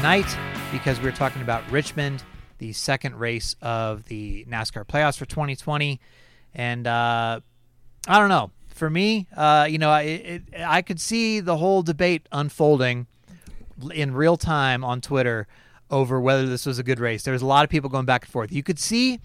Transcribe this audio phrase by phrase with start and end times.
[0.00, 0.34] tonight
[0.72, 2.22] because we're talking about Richmond,
[2.56, 6.00] the second race of the NASCAR playoffs for 2020,
[6.54, 7.40] and uh,
[8.08, 8.50] I don't know.
[8.68, 13.08] For me, uh, you know, I I could see the whole debate unfolding
[13.92, 15.46] in real time on Twitter
[15.90, 17.24] over whether this was a good race.
[17.24, 18.50] There was a lot of people going back and forth.
[18.52, 19.20] You could see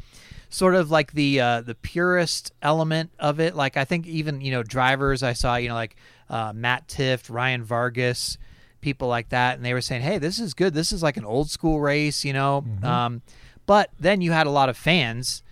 [0.49, 3.55] sort of like the uh, the purist element of it.
[3.55, 5.95] Like I think even you know drivers I saw you know like
[6.29, 8.37] uh, Matt Tifft, Ryan Vargas,
[8.81, 10.73] people like that, and they were saying, "Hey, this is good.
[10.73, 12.63] This is like an old school race," you know.
[12.67, 12.85] Mm-hmm.
[12.85, 13.21] Um,
[13.65, 15.43] but then you had a lot of fans,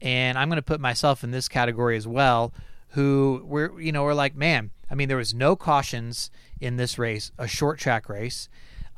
[0.00, 2.52] and I'm going to put myself in this category as well,
[2.90, 6.30] who were you know were like, "Man, I mean, there was no cautions
[6.60, 8.48] in this race, a short track race."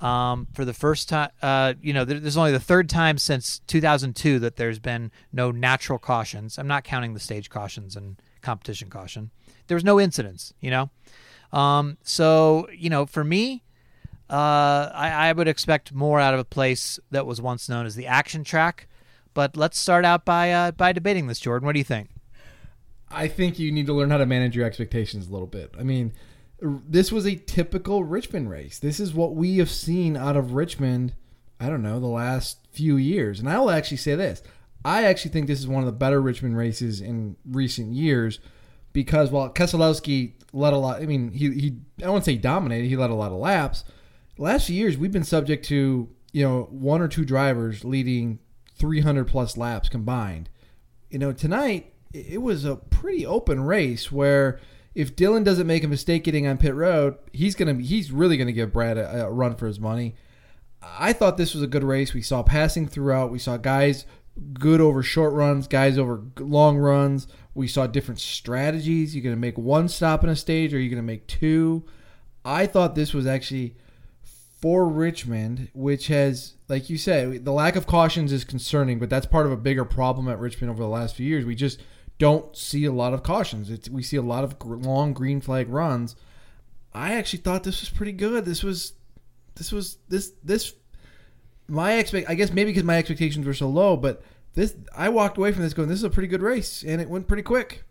[0.00, 3.58] Um, for the first time, uh, you know, there, there's only the third time since
[3.66, 6.58] 2002 that there's been no natural cautions.
[6.58, 9.30] I'm not counting the stage cautions and competition caution.
[9.66, 10.90] There was no incidents, you know.
[11.52, 13.62] Um, so, you know, for me,
[14.30, 17.96] uh, I, I would expect more out of a place that was once known as
[17.96, 18.86] the action track.
[19.34, 21.66] But let's start out by uh, by debating this, Jordan.
[21.66, 22.10] What do you think?
[23.10, 25.74] I think you need to learn how to manage your expectations a little bit.
[25.78, 26.12] I mean,
[26.60, 28.78] this was a typical Richmond race.
[28.78, 31.14] This is what we have seen out of Richmond,
[31.58, 33.40] I don't know, the last few years.
[33.40, 34.42] And I will actually say this
[34.84, 38.38] I actually think this is one of the better Richmond races in recent years
[38.92, 42.96] because while Keselowski led a lot, I mean, he, he I won't say dominated, he
[42.96, 43.84] led a lot of laps.
[44.40, 48.38] Last few years, we've been subject to, you know, one or two drivers leading
[48.78, 50.48] 300 plus laps combined.
[51.10, 54.58] You know, tonight, it was a pretty open race where
[54.94, 58.50] if Dylan doesn't make a mistake getting on pit road, he's gonna he's really gonna
[58.52, 60.14] give Brad a, a run for his money.
[60.82, 62.14] I thought this was a good race.
[62.14, 63.30] We saw passing throughout.
[63.30, 64.06] We saw guys
[64.54, 67.28] good over short runs, guys over long runs.
[67.52, 69.14] We saw different strategies.
[69.14, 71.84] You're gonna make one stop in a stage, or you're gonna make two.
[72.42, 73.76] I thought this was actually
[74.60, 79.26] for Richmond, which has, like you said, the lack of cautions is concerning, but that's
[79.26, 81.44] part of a bigger problem at Richmond over the last few years.
[81.44, 81.80] We just
[82.18, 83.70] don't see a lot of cautions.
[83.70, 86.14] It's, we see a lot of long green flag runs.
[86.92, 88.44] I actually thought this was pretty good.
[88.44, 88.92] This was,
[89.54, 90.74] this was this this.
[91.68, 94.22] My expect, I guess maybe because my expectations were so low, but
[94.54, 97.08] this I walked away from this going, this is a pretty good race, and it
[97.08, 97.84] went pretty quick.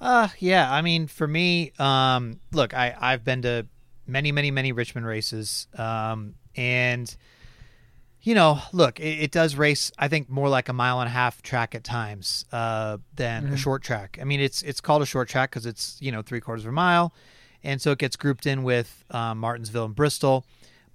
[0.00, 0.70] Uh, yeah.
[0.70, 3.66] I mean, for me, um, look, I I've been to
[4.08, 7.14] many, many, many Richmond races, um, and
[8.22, 9.92] you know, look, it, it does race.
[9.98, 13.56] I think more like a mile and a half track at times uh, than a
[13.56, 14.18] short track.
[14.20, 16.70] I mean, it's it's called a short track because it's you know three quarters of
[16.70, 17.14] a mile,
[17.62, 20.44] and so it gets grouped in with um, Martinsville and Bristol,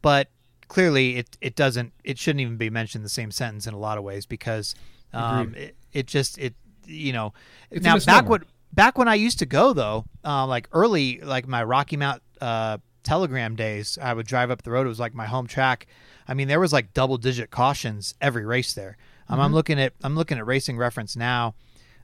[0.02, 0.30] but
[0.68, 1.94] clearly it it doesn't.
[2.04, 4.76] It shouldn't even be mentioned in the same sentence in a lot of ways because
[5.14, 7.34] um, it, it just it you know
[7.72, 8.44] It's now back when
[8.74, 12.78] back when I used to go though, uh, like early, like my Rocky Mount uh,
[13.04, 14.86] Telegram days, I would drive up the road.
[14.86, 15.88] It was like my home track.
[16.28, 18.98] I mean, there was like double digit cautions every race there.
[19.30, 21.56] Um, I'm looking at I'm looking at Racing Reference now.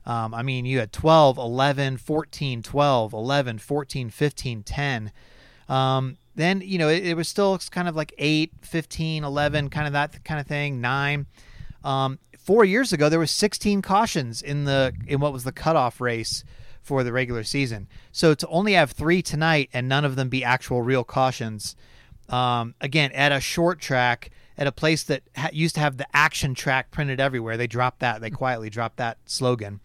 [0.06, 5.12] Um, I mean, you had 12, 11, 14, 12, 11, 14, 15, 10.
[5.68, 9.86] Um, then, you know, it, it was still kind of like 8, 15, 11, kind
[9.86, 11.26] of that kind of thing, 9.
[11.84, 16.00] Um, four years ago, there was 16 cautions in the in what was the cutoff
[16.00, 16.44] race
[16.90, 17.86] for the regular season.
[18.10, 21.76] So to only have three tonight and none of them be actual real cautions,
[22.28, 26.06] um, again at a short track at a place that ha- used to have the
[26.12, 28.20] action track printed everywhere, they dropped that.
[28.20, 29.78] They quietly dropped that slogan.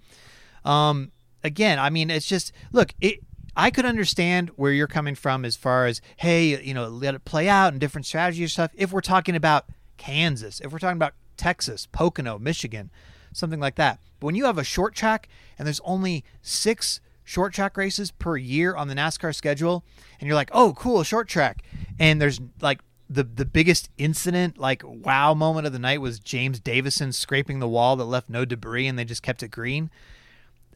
[0.64, 1.12] Um,
[1.44, 2.96] again, I mean, it's just look.
[3.00, 3.20] It,
[3.56, 7.24] I could understand where you're coming from as far as hey, you know, let it
[7.24, 8.72] play out and different strategy stuff.
[8.74, 9.68] If we're talking about
[9.98, 12.90] Kansas, if we're talking about Texas, Pocono, Michigan,
[13.36, 14.00] something like that.
[14.20, 15.28] But when you have a short track
[15.58, 19.84] and there's only six short track races per year on the NASCAR schedule,
[20.20, 21.64] and you're like, oh, cool, short track,
[22.00, 22.80] and there's like
[23.10, 27.68] the the biggest incident, like wow moment of the night was James Davison scraping the
[27.68, 29.90] wall that left no debris, and they just kept it green.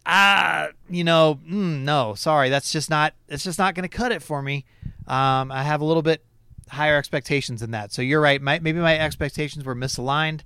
[0.05, 4.11] Ah, you know, mm, no, sorry, that's just not it's just not going to cut
[4.11, 4.65] it for me.
[5.07, 6.23] Um, I have a little bit
[6.69, 7.91] higher expectations than that.
[7.91, 8.41] So you're right.
[8.41, 10.41] My, maybe my expectations were misaligned,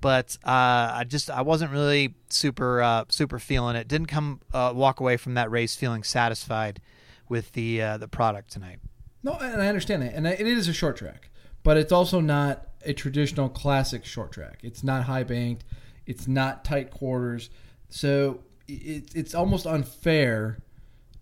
[0.00, 3.88] but uh, I just I wasn't really super uh, super feeling it.
[3.88, 6.80] Didn't come uh, walk away from that race feeling satisfied
[7.28, 8.78] with the uh, the product tonight.
[9.22, 11.30] No, and I understand that, and it is a short track,
[11.62, 14.60] but it's also not a traditional classic short track.
[14.62, 15.64] It's not high banked,
[16.06, 17.50] it's not tight quarters,
[17.90, 20.62] so it, it's almost unfair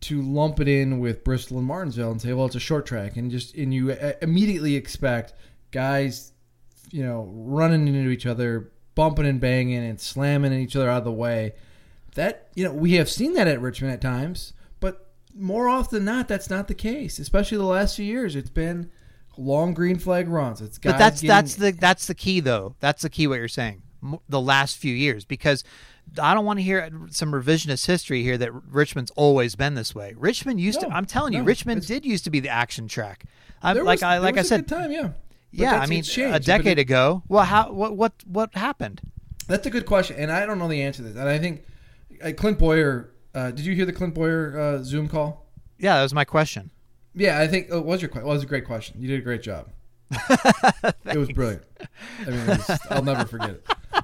[0.01, 3.17] to lump it in with Bristol and Martinsville and say, well, it's a short track,
[3.17, 5.35] and just and you uh, immediately expect
[5.73, 6.33] guys
[6.90, 11.05] you know, running into each other, bumping and banging and slamming each other out of
[11.05, 11.55] the way.
[12.14, 16.05] That you know, we have seen that at Richmond at times, but more often than
[16.05, 17.19] not, that's not the case.
[17.19, 18.90] Especially the last few years, it's been
[19.37, 20.61] long green flag runs.
[20.61, 22.75] It's guys But that's getting, that's the that's the key though.
[22.81, 23.82] That's the key what you're saying.
[24.29, 25.64] The last few years because
[26.20, 30.14] I don't want to hear some revisionist history here that Richmond's always been this way.
[30.17, 33.25] Richmond used to I'm telling you no, Richmond did used to be the action track.
[33.62, 35.11] There like was- I like I said good time, yeah.
[35.53, 37.23] But yeah, I mean changed, a decade it- ago.
[37.29, 39.00] Well, how what what what happened?
[39.47, 41.17] That's a good question, and I don't know the answer to this.
[41.17, 41.65] And I think
[42.23, 43.11] uh, Clint Bowyer.
[43.35, 45.47] Uh, did you hear the Clint Bowyer uh, Zoom call?
[45.79, 46.71] Yeah, that was my question.
[47.15, 49.00] Yeah, I think oh, it was your que- it was a great question.
[49.00, 49.69] You did a great job.
[50.11, 51.62] it was brilliant.
[52.27, 53.67] I mean, was, I'll never forget it.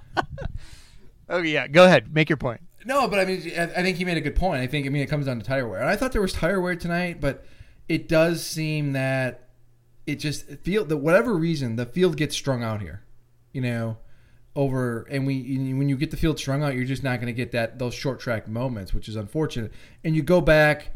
[1.29, 2.61] Oh yeah, go ahead, make your point.
[2.85, 4.61] No, but I mean, I I think he made a good point.
[4.61, 6.35] I think I mean it comes down to tire wear, and I thought there was
[6.35, 7.47] tire wear tonight, but
[7.89, 9.44] it does seem that
[10.07, 13.03] it just feel that whatever reason the field gets strung out here,
[13.53, 13.97] you know,
[14.57, 17.33] over and we when you get the field strung out, you're just not going to
[17.33, 19.73] get that those short track moments, which is unfortunate.
[20.05, 20.95] And you go back,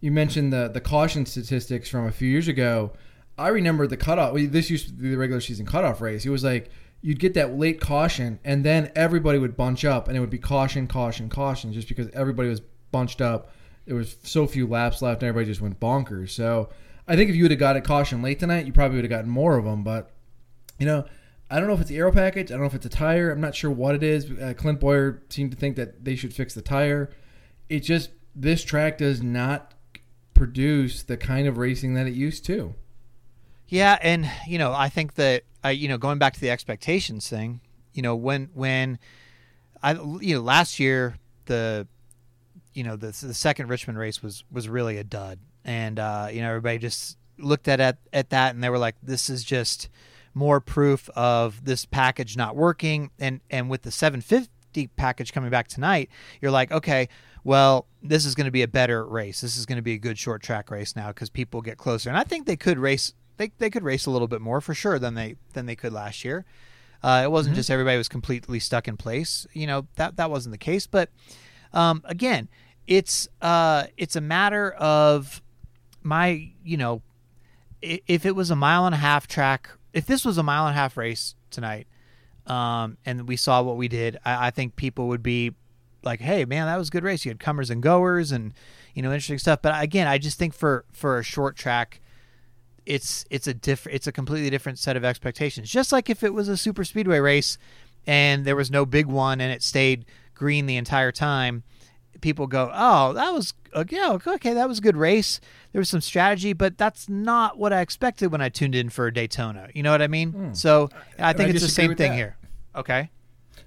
[0.00, 2.92] you mentioned the the caution statistics from a few years ago.
[3.38, 4.34] I remember the cutoff.
[4.34, 6.24] This used to be the regular season cutoff race.
[6.24, 6.70] It was like
[7.02, 10.38] you'd get that late caution, and then everybody would bunch up, and it would be
[10.38, 12.60] caution, caution, caution, just because everybody was
[12.90, 13.52] bunched up.
[13.84, 16.30] There was so few laps left, and everybody just went bonkers.
[16.30, 16.70] So
[17.08, 19.10] I think if you would have got a caution late tonight, you probably would have
[19.10, 19.82] gotten more of them.
[19.82, 20.10] But
[20.78, 21.04] you know,
[21.50, 22.50] I don't know if it's the aero package.
[22.50, 23.30] I don't know if it's a tire.
[23.30, 24.30] I'm not sure what it is.
[24.30, 27.10] Uh, Clint Bowyer seemed to think that they should fix the tire.
[27.68, 29.72] It just this track does not
[30.34, 32.74] produce the kind of racing that it used to.
[33.68, 37.28] Yeah, and you know, I think that uh, you know, going back to the expectations
[37.28, 37.60] thing,
[37.92, 38.98] you know, when when
[39.82, 41.16] I you know last year
[41.46, 41.86] the
[42.74, 46.40] you know the the second Richmond race was was really a dud, and uh, you
[46.40, 49.90] know everybody just looked at at at that and they were like, this is just
[50.32, 55.68] more proof of this package not working, and and with the 750 package coming back
[55.68, 56.08] tonight,
[56.40, 57.08] you're like, okay,
[57.44, 59.40] well, this is going to be a better race.
[59.40, 62.08] This is going to be a good short track race now because people get closer,
[62.08, 63.12] and I think they could race.
[63.38, 65.92] They, they could race a little bit more for sure than they than they could
[65.92, 66.46] last year.
[67.02, 69.46] Uh, it wasn't just everybody was completely stuck in place.
[69.52, 70.86] You know that that wasn't the case.
[70.86, 71.10] But
[71.72, 72.48] um, again,
[72.86, 75.42] it's uh, it's a matter of
[76.06, 77.02] my you know
[77.82, 80.76] if it was a mile and a half track, if this was a mile and
[80.76, 81.86] a half race tonight,
[82.46, 85.52] um, and we saw what we did, I, I think people would be
[86.02, 87.24] like, "Hey, man, that was a good race.
[87.24, 88.54] You had comers and goers, and
[88.94, 92.00] you know, interesting stuff." But again, I just think for for a short track,
[92.86, 95.70] it's it's a different, it's a completely different set of expectations.
[95.70, 97.58] Just like if it was a super speedway race,
[98.06, 101.64] and there was no big one, and it stayed green the entire time.
[102.20, 105.40] People go, oh, that was uh, yeah, okay, that was a good race.
[105.72, 109.10] There was some strategy, but that's not what I expected when I tuned in for
[109.10, 109.68] Daytona.
[109.74, 110.54] You know what I mean?
[110.54, 112.16] So I think I it's the same thing that.
[112.16, 112.36] here.
[112.74, 113.10] Okay.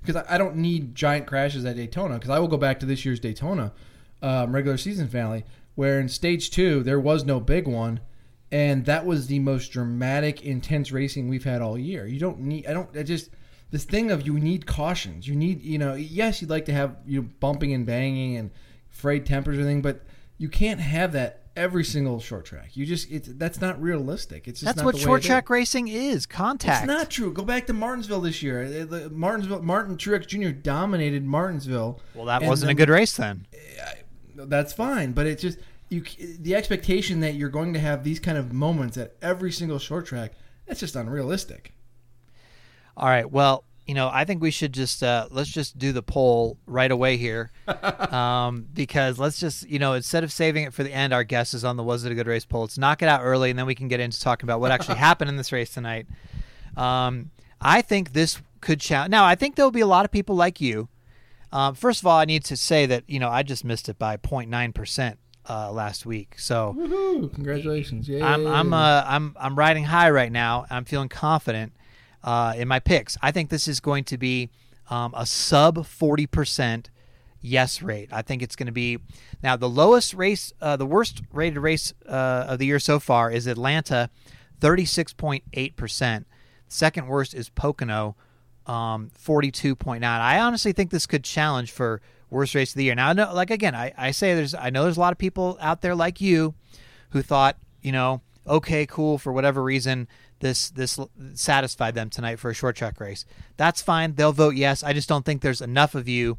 [0.02, 2.16] because I I don't need giant crashes at Daytona.
[2.16, 3.72] Because I will go back to this year's Daytona
[4.22, 8.00] um, regular season finale, where in stage two there was no big one,
[8.52, 12.08] and that was the most dramatic, intense racing we've had all year.
[12.08, 12.66] You don't need.
[12.66, 12.96] I don't.
[12.98, 13.30] I just
[13.72, 15.28] this thing of you need cautions.
[15.28, 15.62] You need.
[15.62, 15.94] You know.
[15.96, 18.52] Yes, you'd like to have you know, bumping and banging and
[18.90, 20.02] frayed tempers and everything, but
[20.38, 22.76] you can't have that every single short track.
[22.76, 24.48] You just it's that's not realistic.
[24.48, 25.28] It's just That's not what the short it is.
[25.28, 26.84] track racing is contact.
[26.84, 27.34] It's not true.
[27.34, 28.64] Go back to Martinsville this year.
[28.64, 30.50] Uh, the- Martinsville, Martin Truex Jr.
[30.50, 32.00] dominated Martinsville.
[32.16, 33.46] well, that wasn't a good race then.
[34.36, 36.04] That's fine, but it's just you.
[36.40, 40.06] The expectation that you're going to have these kind of moments at every single short
[40.06, 40.32] track.
[40.66, 41.74] That's just unrealistic.
[43.00, 43.30] All right.
[43.30, 46.92] Well, you know, I think we should just uh, let's just do the poll right
[46.92, 47.50] away here,
[48.12, 51.54] um, because let's just you know instead of saving it for the end, our guess
[51.56, 52.62] is on the was it a good race poll.
[52.62, 54.98] Let's knock it out early, and then we can get into talking about what actually
[55.00, 56.06] happened in this race tonight.
[56.78, 59.10] Um, I think this could challenge.
[59.12, 60.90] Now, I think there will be a lot of people like you.
[61.52, 63.98] Um, first of all, I need to say that you know I just missed it
[63.98, 65.18] by 0.9 percent
[65.50, 66.76] uh, last week, so.
[66.78, 67.34] Woohoo!
[67.34, 68.08] Congratulations!
[68.08, 68.22] Yay.
[68.22, 70.68] I'm I'm uh, I'm I'm riding high right now.
[70.70, 71.74] I'm feeling confident
[72.24, 73.18] uh, in my picks.
[73.22, 74.50] I think this is going to be
[74.90, 76.90] um, a sub forty percent
[77.42, 78.10] yes rate.
[78.12, 79.00] I think it's going to be
[79.42, 83.32] now the lowest race, uh, the worst rated race uh, of the year so far
[83.32, 84.10] is Atlanta,
[84.60, 86.28] thirty six point eight percent.
[86.68, 88.16] Second worst is Pocono,
[88.68, 90.22] um, forty two point nine.
[90.22, 92.96] I honestly think this could challenge for worst race of the year.
[92.96, 95.18] Now, I know, like again, I, I say there's I know there's a lot of
[95.18, 96.54] people out there like you
[97.12, 100.08] who thought, you know, okay, cool, for whatever reason,
[100.40, 101.00] this this
[101.34, 103.26] satisfied them tonight for a short track race.
[103.58, 104.16] That's fine.
[104.16, 104.84] They'll vote yes.
[104.84, 106.38] I just don't think there's enough of you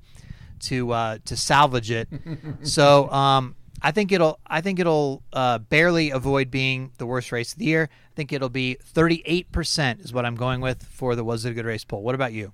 [0.60, 2.08] to uh, to salvage it.
[2.62, 4.38] so um, I think it'll.
[4.46, 7.88] I think it'll uh, barely avoid being the worst race of the year.
[7.92, 11.50] I think it'll be 38 percent is what I'm going with for the was it
[11.50, 12.02] a good race poll.
[12.02, 12.52] What about you?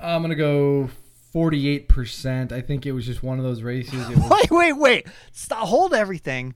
[0.00, 0.88] I'm gonna go
[1.32, 2.52] 48 percent.
[2.52, 4.08] I think it was just one of those races.
[4.08, 5.06] It was, Wait, wait, wait!
[5.32, 5.66] Stop!
[5.66, 6.54] Hold everything.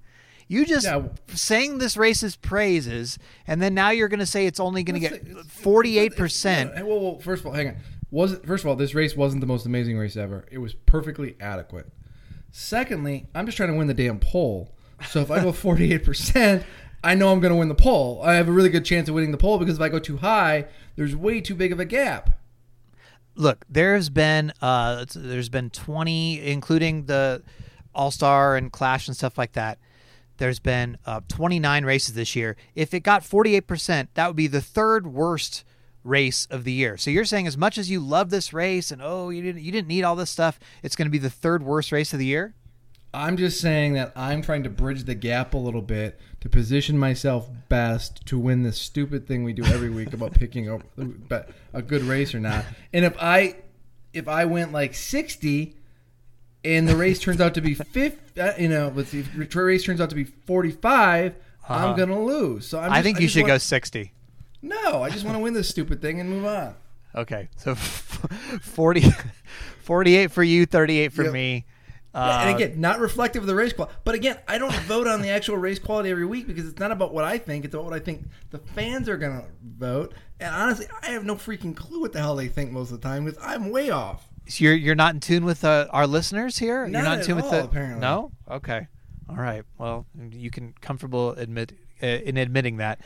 [0.52, 1.04] You just Yeah.
[1.28, 5.08] sang this race's praises, and then now you're going to say it's only going to
[5.08, 6.74] get 48 percent.
[6.86, 7.76] Well, well, first of all, hang on.
[8.10, 10.44] Was it, first of all, this race wasn't the most amazing race ever.
[10.50, 11.86] It was perfectly adequate.
[12.50, 14.74] Secondly, I'm just trying to win the damn poll.
[15.08, 16.62] So if I go 48 percent,
[17.02, 18.20] I know I'm going to win the poll.
[18.22, 20.18] I have a really good chance of winning the poll because if I go too
[20.18, 20.66] high,
[20.96, 22.30] there's way too big of a gap.
[23.34, 27.42] look, there's been uh, there's been 20, including the
[27.94, 29.78] All Star and Clash and stuff like that.
[30.42, 32.56] There's been uh, 29 races this year.
[32.74, 35.62] If it got 48 percent, that would be the third worst
[36.02, 36.96] race of the year.
[36.96, 39.70] So you're saying as much as you love this race and oh you didn't you
[39.70, 42.26] didn't need all this stuff, it's going to be the third worst race of the
[42.26, 42.56] year.
[43.14, 46.98] I'm just saying that I'm trying to bridge the gap a little bit to position
[46.98, 50.80] myself best to win this stupid thing we do every week about picking a,
[51.72, 52.64] a good race or not.
[52.92, 53.58] And if I
[54.12, 55.76] if I went like 60
[56.64, 59.62] and the race turns out to be 50, uh, you know, let's see, if the
[59.62, 61.74] race turns out to be 45, Uh-huh.
[61.88, 62.66] I'm going to lose.
[62.66, 64.12] So I'm I just- think you just should go 60.
[64.62, 66.74] No, I just want to win this stupid thing and move on.
[67.14, 67.74] Okay, so
[68.62, 69.02] 40,
[69.80, 71.32] 48 for you, 38 for Yep.
[71.32, 71.64] me.
[72.14, 73.94] Yeah, Uh, and again, not reflective of the race quality.
[74.04, 76.92] But again, I don't vote on the actual race quality every week because it's not
[76.92, 77.64] about what I think.
[77.64, 79.44] It's about what I think the fans are going to
[79.78, 80.12] vote.
[80.38, 83.08] And honestly, I have no freaking clue what the hell they think most of the
[83.08, 84.28] time because I'm way off.
[84.48, 86.80] So you're you're not in tune with uh, our listeners here.
[86.80, 88.00] you're Not not in tune with all, the apparently.
[88.00, 88.32] no.
[88.50, 88.86] Okay,
[89.28, 89.64] all right.
[89.78, 91.72] Well, you can comfortable admit
[92.02, 93.00] uh, in admitting that.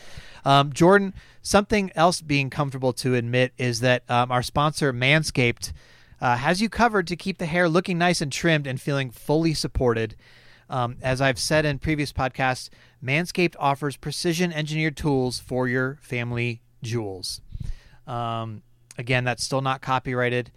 [0.45, 5.73] Um, Jordan, something else being comfortable to admit is that um, our sponsor Manscaped
[6.21, 9.53] uh, has you covered to keep the hair looking nice and trimmed and feeling fully
[9.55, 10.17] supported.
[10.69, 12.71] Um, as I've said in previous podcasts,
[13.05, 17.41] Manscaped offers precision engineered tools for your family jewels.
[18.07, 18.63] Um,
[18.99, 20.51] again, that's still not copyrighted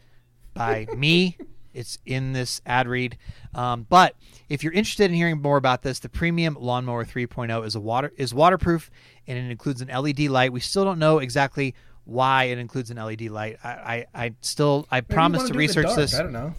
[0.60, 1.38] by me.
[1.74, 3.18] It's in this ad read.
[3.54, 4.16] Um, but
[4.50, 8.12] if you're interested in hearing more about this, the premium lawnmower 3.0 is a water
[8.18, 8.90] is waterproof
[9.28, 10.52] and it includes an LED light.
[10.52, 11.76] We still don't know exactly
[12.06, 13.58] why it includes an LED light.
[13.64, 16.16] I I, I still I Maybe promise to do it in the research this.
[16.16, 16.54] I don't know.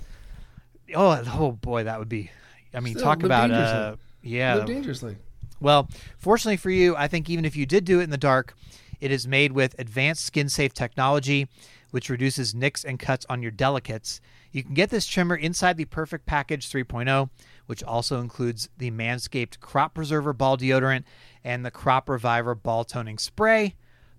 [0.95, 2.31] Oh, oh boy, that would be.
[2.73, 4.57] I mean, Still, talk about uh, yeah.
[4.57, 5.17] Live dangerously.
[5.61, 5.89] Well,
[6.19, 8.55] fortunately for you, I think even if you did do it in the dark,
[9.01, 11.49] it is made with advanced skin safe technology,
[11.91, 14.21] which reduces nicks and cuts on your delicates.
[14.53, 17.31] You can get this trimmer inside the Perfect Package 3.0,
[17.67, 21.05] which also includes the Manscaped Crop Preserver Ball Deodorant
[21.45, 23.75] and the Crop Reviver Ball Toning Spray.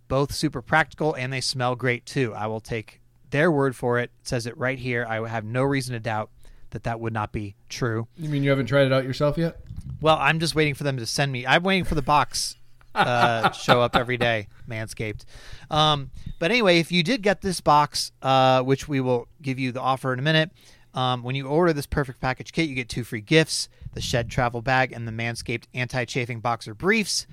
[0.08, 2.34] Both super practical and they smell great too.
[2.34, 4.12] I will take their word for it.
[4.22, 5.06] It says it right here.
[5.08, 6.30] I have no reason to doubt
[6.72, 8.08] that that would not be true.
[8.18, 9.60] You mean you haven't tried it out yourself yet?
[10.01, 11.46] Well, I'm just waiting for them to send me.
[11.46, 12.56] I'm waiting for the box
[12.95, 15.25] uh, show up every day, Manscaped.
[15.69, 19.71] Um, but anyway, if you did get this box, uh, which we will give you
[19.71, 20.51] the offer in a minute,
[20.93, 24.29] um, when you order this perfect package kit, you get two free gifts: the Shed
[24.29, 27.27] travel bag and the Manscaped anti-chafing boxer briefs.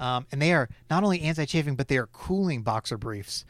[0.00, 3.44] Um, and they are not only anti-chafing, but they are cooling boxer briefs.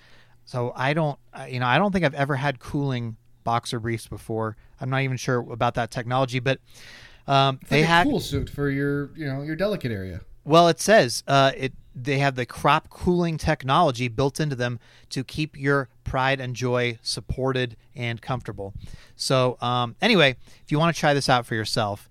[0.45, 4.57] So I don't, you know, I don't think I've ever had cooling boxer briefs before.
[4.81, 6.59] I'm not even sure about that technology, but
[7.27, 10.21] um, they like a had cool suit for your, you know, your delicate area.
[10.45, 11.73] Well, it says uh, it.
[11.95, 14.81] They have the crop cooling technology built into them
[15.11, 18.73] to keep your pride and joy supported and comfortable.
[19.15, 22.09] So, um, anyway, if you want to try this out for yourself,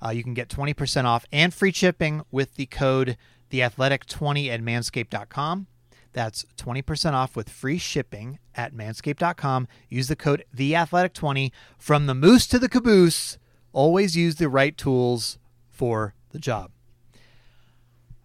[0.00, 3.16] uh, you can get twenty percent off and free shipping with the code
[3.50, 5.66] theathletic20 at manscaped.com.
[6.12, 9.68] That's 20% off with free shipping at manscaped.com.
[9.88, 13.36] Use the code theathletic20 from the moose to the caboose.
[13.72, 15.38] Always use the right tools
[15.70, 16.70] for the job.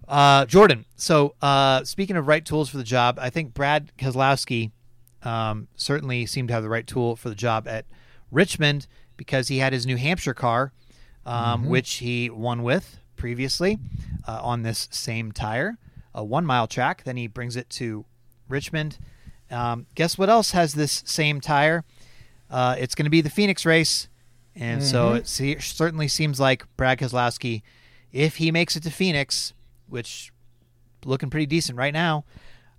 [0.09, 0.85] Uh, Jordan.
[0.95, 4.71] So, uh, speaking of right tools for the job, I think Brad Keselowski
[5.21, 7.85] um, certainly seemed to have the right tool for the job at
[8.31, 8.87] Richmond
[9.17, 10.71] because he had his New Hampshire car,
[11.27, 13.77] um, which he won with previously
[14.27, 15.77] uh, on this same tire,
[16.15, 17.03] a one mile track.
[17.03, 18.03] Then he brings it to
[18.47, 18.97] Richmond.
[19.51, 21.83] Um, guess what else has this same tire?
[22.49, 24.07] Uh, it's going to be the Phoenix race.
[24.55, 27.61] And so it se- certainly seems like Brad Keselowski,
[28.11, 29.53] if he makes it to Phoenix,
[29.89, 30.31] which
[31.05, 32.25] looking pretty decent right now,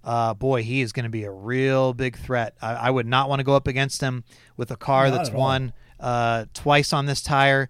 [0.03, 2.55] uh, boy, he is going to be a real big threat.
[2.63, 4.25] I, I would not want to go up against him
[4.57, 7.69] with a car Not that's won uh, twice on this tire.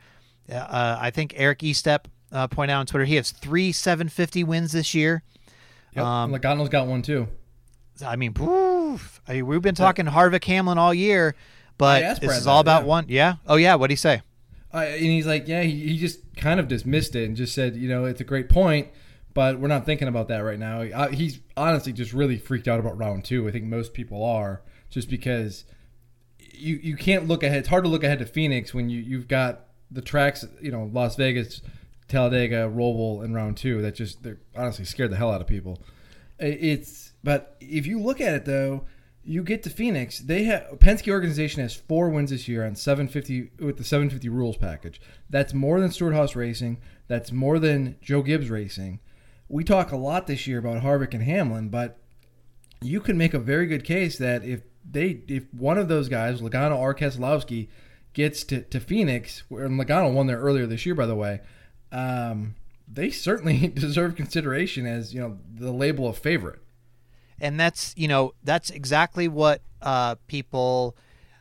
[0.51, 4.73] Uh, I think Eric Estepp uh, pointed out on Twitter he has three 750 wins
[4.73, 5.23] this year.
[5.95, 6.05] Yep.
[6.05, 7.29] Um, Logano's got one too.
[8.05, 9.21] I mean, poof.
[9.27, 11.35] I mean, we've been talking Harvick Hamlin all year,
[11.79, 12.89] but this Brad is all that, about yeah.
[12.89, 13.05] one.
[13.09, 13.35] Yeah.
[13.47, 13.75] Oh yeah.
[13.75, 14.23] What would he say?
[14.73, 17.75] Uh, and he's like, yeah, he, he just kind of dismissed it and just said,
[17.75, 18.89] you know, it's a great point,
[19.41, 20.83] but we're not thinking about that right now.
[20.83, 23.49] Uh, he's honestly just really freaked out about round two.
[23.49, 25.65] I think most people are just because
[26.37, 27.61] you you can't look ahead.
[27.61, 30.91] It's hard to look ahead to Phoenix when you you've got the tracks, you know,
[30.93, 31.63] Las Vegas,
[32.07, 33.81] Talladega, Roval in round two.
[33.81, 35.81] That just they're honestly scared the hell out of people.
[36.39, 38.85] It's but if you look at it though,
[39.25, 40.19] you get to Phoenix.
[40.19, 44.59] They have Penske organization has four wins this year on 750 with the 750 rules
[44.59, 45.01] package.
[45.31, 46.77] That's more than Stewart-Haas Racing.
[47.09, 49.01] That's more than Joe Gibbs Racing.
[49.51, 51.99] We talk a lot this year about Harvick and Hamlin, but
[52.81, 56.41] you can make a very good case that if they if one of those guys,
[56.41, 57.69] Logano or Keselowski,
[58.13, 61.41] gets to, to Phoenix, where Logano won there earlier this year, by the way,
[61.91, 62.55] um,
[62.87, 66.61] they certainly deserve consideration as you know the label of favorite.
[67.41, 70.97] And that's you know that's exactly what uh, people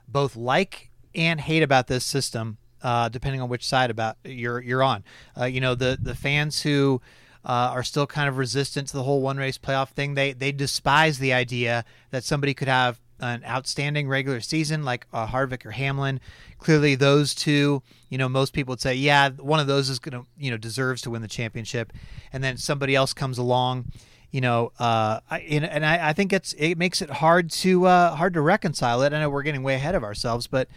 [0.07, 4.81] both like and hate about this system, uh, depending on which side about you're you're
[4.81, 5.03] on.
[5.39, 7.01] Uh, you know the the fans who
[7.45, 10.13] uh, are still kind of resistant to the whole one race playoff thing.
[10.13, 15.27] They they despise the idea that somebody could have an outstanding regular season like uh,
[15.27, 16.19] Harvick or Hamlin.
[16.57, 20.21] Clearly, those two, you know, most people would say, yeah, one of those is going
[20.21, 21.93] to, you know, deserves to win the championship,
[22.33, 23.85] and then somebody else comes along.
[24.31, 27.85] You know, uh, I, and, and I, I, think it's it makes it hard to
[27.85, 29.11] uh, hard to reconcile it.
[29.11, 30.67] I know we're getting way ahead of ourselves, but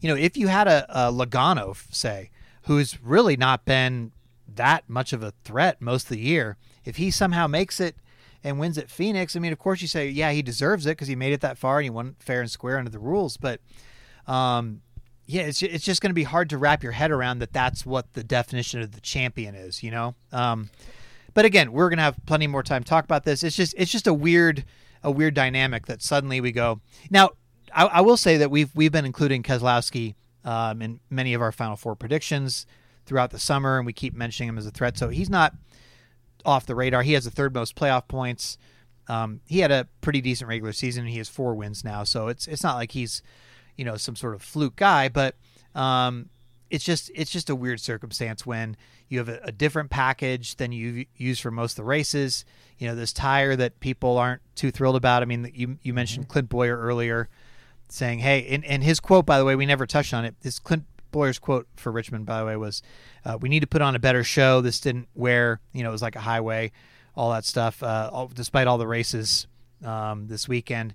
[0.00, 2.30] you know, if you had a, a Logano, say,
[2.62, 4.12] who's really not been
[4.58, 7.96] that much of a threat most of the year, if he somehow makes it
[8.44, 11.08] and wins at Phoenix, I mean, of course you say, yeah, he deserves it because
[11.08, 13.36] he made it that far and he won fair and square under the rules.
[13.36, 13.60] But,
[14.26, 14.82] um,
[15.26, 17.52] yeah, it's it's just going to be hard to wrap your head around that.
[17.52, 20.14] That's what the definition of the champion is, you know.
[20.32, 20.70] Um,
[21.34, 23.42] but again, we're going to have plenty more time to talk about this.
[23.42, 24.64] It's just it's just a weird
[25.02, 27.30] a weird dynamic that suddenly we go now.
[27.74, 31.52] I, I will say that we've we've been including Keselowski um, in many of our
[31.52, 32.66] Final Four predictions
[33.08, 34.98] throughout the summer, and we keep mentioning him as a threat.
[34.98, 35.54] So he's not
[36.44, 37.02] off the radar.
[37.02, 38.58] He has the third most playoff points.
[39.08, 41.06] Um, he had a pretty decent regular season.
[41.06, 43.22] He has four wins now, so it's it's not like he's
[43.76, 45.34] you know some sort of fluke guy, but
[45.74, 46.28] um,
[46.70, 48.76] it's just it's just a weird circumstance when
[49.08, 52.44] you have a, a, different package than you use for most of the races.
[52.76, 55.22] You know this tire that people aren't too thrilled about.
[55.22, 56.32] I mean, you you mentioned mm-hmm.
[56.32, 57.30] Clint Bowyer earlier,
[57.88, 60.34] saying, "Hey," and, and his quote by the way, we never touched on it.
[60.42, 62.82] This Clint Bowyer's quote for Richmond, by the way, was,
[63.24, 64.60] uh, "We need to put on a better show.
[64.60, 66.72] This didn't wear, you know, it was like a highway,
[67.14, 67.82] all that stuff.
[67.82, 69.46] Uh, all, despite all the races
[69.84, 70.94] um, this weekend."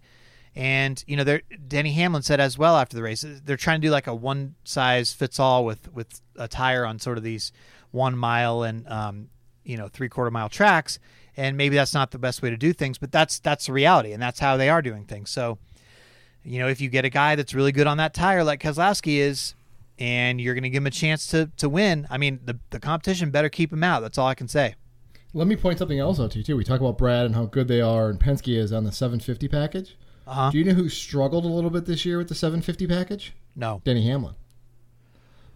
[0.55, 3.91] And you know, Denny Hamlin said as well after the race, they're trying to do
[3.91, 7.51] like a one size fits all with with a tire on sort of these
[7.91, 9.29] one mile and um,
[9.63, 10.99] you know three quarter mile tracks.
[11.35, 14.13] And maybe that's not the best way to do things, but that's that's the reality,
[14.13, 15.31] and that's how they are doing things.
[15.31, 15.57] So,
[16.43, 19.17] you know, if you get a guy that's really good on that tire, like Keselowski
[19.17, 19.55] is,
[19.99, 22.07] and you're going to give him a chance to to win.
[22.09, 24.01] I mean, the the competition better keep him out.
[24.01, 24.75] That's all I can say.
[25.33, 26.55] Let me point something else out to you too.
[26.55, 29.47] We talk about Brad and how good they are, and Penske is on the 750
[29.47, 29.97] package.
[30.27, 30.51] Uh-huh.
[30.51, 33.33] Do you know who struggled a little bit this year with the 750 package?
[33.55, 34.35] No, Denny Hamlin.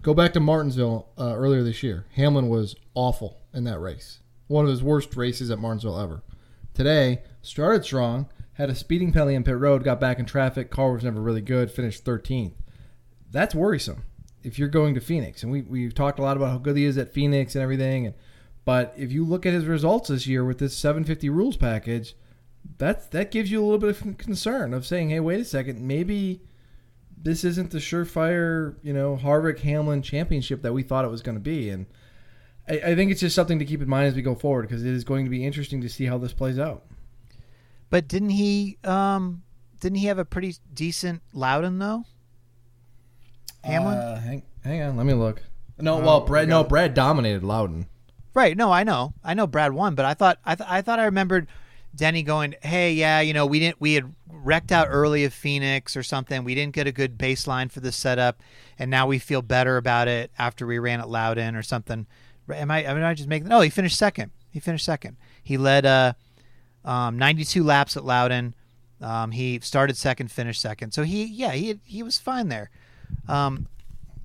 [0.02, 2.06] Go back to Martinsville uh, earlier this year.
[2.16, 4.20] Hamlin was awful in that race.
[4.48, 6.24] One of his worst races at Martinsville ever.
[6.74, 10.72] Today started strong, had a speeding penalty in pit road, got back in traffic.
[10.72, 11.72] Car was never really good.
[11.72, 12.54] Finished 13th.
[13.32, 14.04] That's worrisome
[14.44, 16.86] if you're going to Phoenix, and we we've talked a lot about how good he
[16.86, 18.16] is at Phoenix and everything, and
[18.66, 22.16] but if you look at his results this year with this 750 rules package,
[22.78, 25.86] that that gives you a little bit of concern of saying, hey, wait a second,
[25.86, 26.42] maybe
[27.20, 31.38] this isn't the surefire, you know, Harvick Hamlin championship that we thought it was going
[31.38, 31.86] to be, and
[32.68, 34.84] I, I think it's just something to keep in mind as we go forward because
[34.84, 36.86] it is going to be interesting to see how this plays out.
[37.90, 38.78] But didn't he?
[38.84, 39.44] Um,
[39.80, 42.06] didn't he have a pretty decent Loudon though?
[43.68, 43.98] Hamlin?
[43.98, 45.42] Uh, hang, hang on, let me look.
[45.80, 46.50] No, oh, well, Brad.
[46.50, 47.88] No, Brad dominated Loudon.
[48.34, 48.56] Right.
[48.58, 49.14] No, I know.
[49.24, 51.48] I know Brad won, but I thought I, th- I thought I remembered
[51.96, 55.96] Denny going, "Hey, yeah, you know, we didn't we had wrecked out early of Phoenix
[55.96, 56.44] or something.
[56.44, 58.42] We didn't get a good baseline for the setup,
[58.78, 62.08] and now we feel better about it after we ran at Loudon or something."
[62.50, 62.84] Am I?
[62.84, 63.48] Am I just making?
[63.50, 64.32] No, he finished second.
[64.50, 65.18] He finished second.
[65.44, 66.14] He led uh,
[66.86, 68.56] um, 92 laps at Loudon.
[69.02, 70.92] Um, he started second, finished second.
[70.92, 72.70] So he, yeah, he he was fine there.
[73.28, 73.68] Um,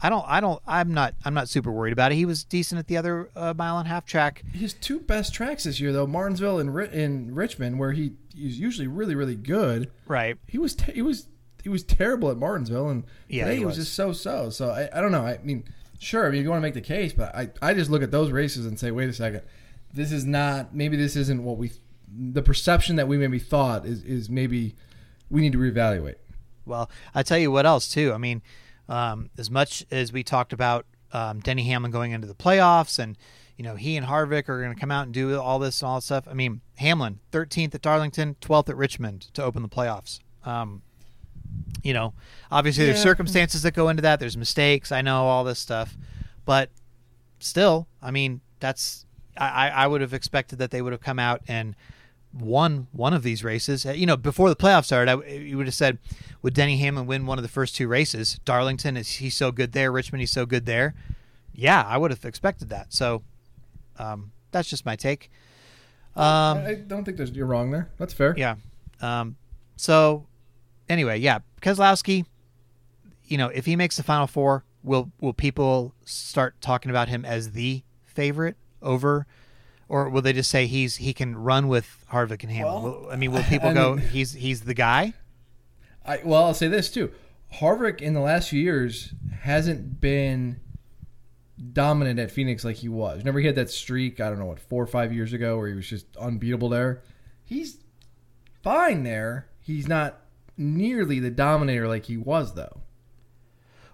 [0.05, 2.16] I don't, I don't, I'm not, I'm not super worried about it.
[2.16, 4.42] He was decent at the other uh, mile and a half track.
[4.53, 8.88] His two best tracks this year, though, Martinsville and in Richmond, where he is usually
[8.88, 9.90] really, really good.
[10.07, 10.38] Right.
[10.49, 11.29] He was, te- he was,
[11.62, 13.77] he was terrible at Martinsville, and yeah, today he was.
[13.77, 14.51] was just so so.
[14.51, 15.25] So I, I don't know.
[15.25, 15.62] I mean,
[16.01, 18.11] sure, I mean, you want to make the case, but I, I just look at
[18.11, 19.42] those races and say, wait a second,
[19.95, 20.75] this is not.
[20.75, 21.71] Maybe this isn't what we,
[22.12, 24.75] the perception that we maybe thought is is maybe
[25.31, 26.16] we need to reevaluate.
[26.66, 28.12] Well, I tell you what else too.
[28.12, 28.42] I mean
[28.88, 33.16] um, as much as we talked about um, Denny Hamlin going into the playoffs, and
[33.57, 35.88] you know he and Harvick are going to come out and do all this and
[35.88, 36.27] all that stuff.
[36.29, 40.21] I mean, Hamlin 13th at Darlington, 12th at Richmond to open the playoffs.
[40.45, 40.83] Um,
[41.83, 42.14] you know,
[42.51, 44.21] obviously there's circumstances that go into that.
[44.21, 44.90] There's mistakes.
[44.92, 45.97] I know all this stuff,
[46.45, 46.71] but
[47.40, 49.05] still, I mean, that's
[49.37, 51.75] I, I I would have expected that they would have come out and
[52.33, 53.85] won one of these races.
[53.85, 55.99] Uh, You know, before the playoffs started, I, you would have said,
[56.40, 58.40] would Denny Hamlin win one of the first two races?
[58.45, 59.92] Darlington is he so good there?
[59.92, 60.95] Richmond he's so good there?
[61.55, 62.92] Yeah, I would have expected that.
[62.92, 63.23] So
[63.99, 65.31] um, that's just my take.
[66.16, 67.90] Um, I I don't think there's, you're wrong there.
[67.99, 68.35] That's fair.
[68.37, 68.57] yeah.
[69.01, 69.37] Um,
[69.77, 70.27] so
[70.88, 72.25] anyway, yeah, Keselowski,
[73.25, 77.25] you know, if he makes the final four, will will people start talking about him
[77.25, 79.27] as the favorite over
[79.93, 82.83] or will they just say he's he can run with Harvick and Hamlin?
[82.83, 85.13] Well, I mean, will people I go mean- he's he's the guy?
[86.05, 87.13] I, well, I'll say this too.
[87.61, 90.59] Harvick in the last few years hasn't been
[91.75, 93.19] dominant at Phoenix like he was.
[93.19, 95.69] Remember he had that streak, I don't know what, four or five years ago where
[95.69, 97.03] he was just unbeatable there?
[97.45, 97.79] He's
[98.63, 99.47] fine there.
[99.61, 100.23] He's not
[100.57, 102.81] nearly the dominator like he was though.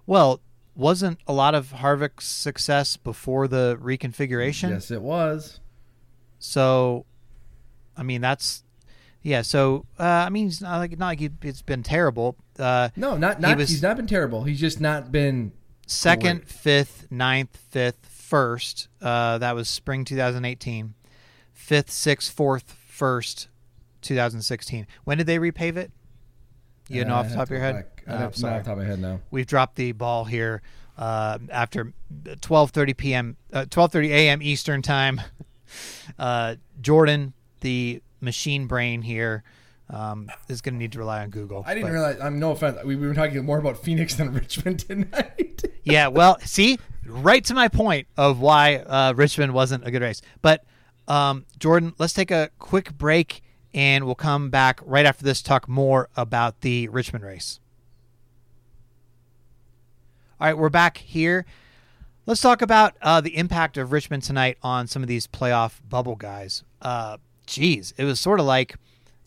[0.07, 0.41] Well,
[0.77, 4.71] wasn't a lot of Harvick's success before the reconfiguration?
[4.71, 5.59] Yes, it was.
[6.39, 7.05] So,
[7.97, 8.63] I mean, that's
[9.23, 9.43] yeah.
[9.43, 12.37] So, uh, I mean, it's not like not like he- it's been terrible.
[12.59, 14.45] Uh, No, not He not was- he's not been terrible.
[14.45, 15.53] He's just not been
[15.87, 16.49] second, Great.
[16.49, 18.89] fifth, ninth, fifth, first.
[19.01, 20.95] Uh, that was spring 2018.
[21.53, 23.49] Fifth, sixth, fourth, first,
[24.03, 24.87] 2016.
[25.05, 25.91] When did they repave it?
[26.89, 27.75] You know Uh, off the top of your head.
[27.75, 28.03] back.
[28.07, 28.55] Have know sorry.
[28.55, 29.21] off the top of my head now.
[29.31, 30.63] We've dropped the ball here
[30.97, 31.93] uh, after
[32.25, 33.37] 12:30 p.m.
[33.53, 34.43] Uh, 12:30 a.m.
[34.43, 35.21] Eastern time.
[36.19, 39.43] Uh, Jordan, the machine brain here,
[39.91, 41.65] um, is going to need to rely on Google.
[41.67, 42.21] I didn't But- realize.
[42.21, 42.79] I'm no offense.
[42.85, 45.63] We, we were talking more about Phoenix than Richmond tonight.
[45.85, 50.21] yeah, well, see, right to my point of why uh, Richmond wasn't a good race.
[50.43, 50.65] But
[51.07, 55.41] um, Jordan, let's take a quick break, and we'll come back right after this.
[55.41, 57.61] Talk more about the Richmond race.
[60.41, 61.47] All right, we're back here.
[62.29, 66.15] Let's talk about uh, the impact of Richmond tonight on some of these playoff bubble
[66.15, 66.63] guys.
[66.83, 67.17] Uh,
[67.57, 68.77] it was sort of like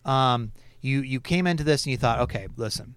[0.04, 2.94] um, you you came into this and you thought, okay, listen,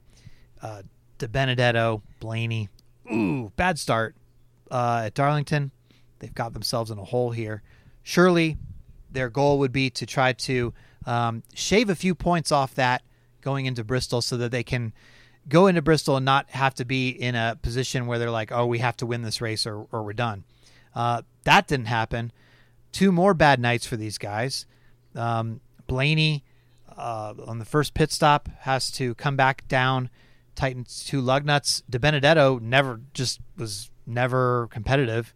[0.62, 0.84] uh,
[1.18, 2.70] DiBenedetto, Blaney,
[3.12, 4.16] ooh, bad start
[4.70, 5.72] uh, at Darlington.
[6.20, 7.64] They've got themselves in a hole here.
[8.04, 8.58] Surely,
[9.12, 10.72] their goal would be to try to
[11.08, 13.02] um, shave a few points off that
[13.42, 14.94] going into Bristol, so that they can
[15.48, 18.66] go into Bristol and not have to be in a position where they're like, oh,
[18.66, 20.44] we have to win this race or, or we're done.
[20.94, 22.32] Uh, that didn't happen.
[22.92, 24.66] Two more bad nights for these guys.
[25.16, 26.44] Um, Blaney
[26.98, 30.10] uh, on the first pit stop has to come back down,
[30.56, 31.84] tighten two lug nuts.
[31.92, 35.34] DiBenedetto never just was never competitive.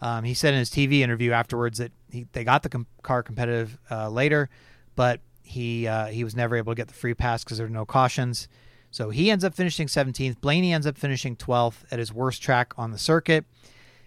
[0.00, 3.22] Um, he said in his TV interview afterwards that he, they got the com- car
[3.22, 4.48] competitive uh, later,
[4.96, 7.72] but he uh, he was never able to get the free pass because there were
[7.72, 8.48] no cautions.
[8.90, 10.40] So he ends up finishing 17th.
[10.40, 13.44] Blaney ends up finishing 12th at his worst track on the circuit.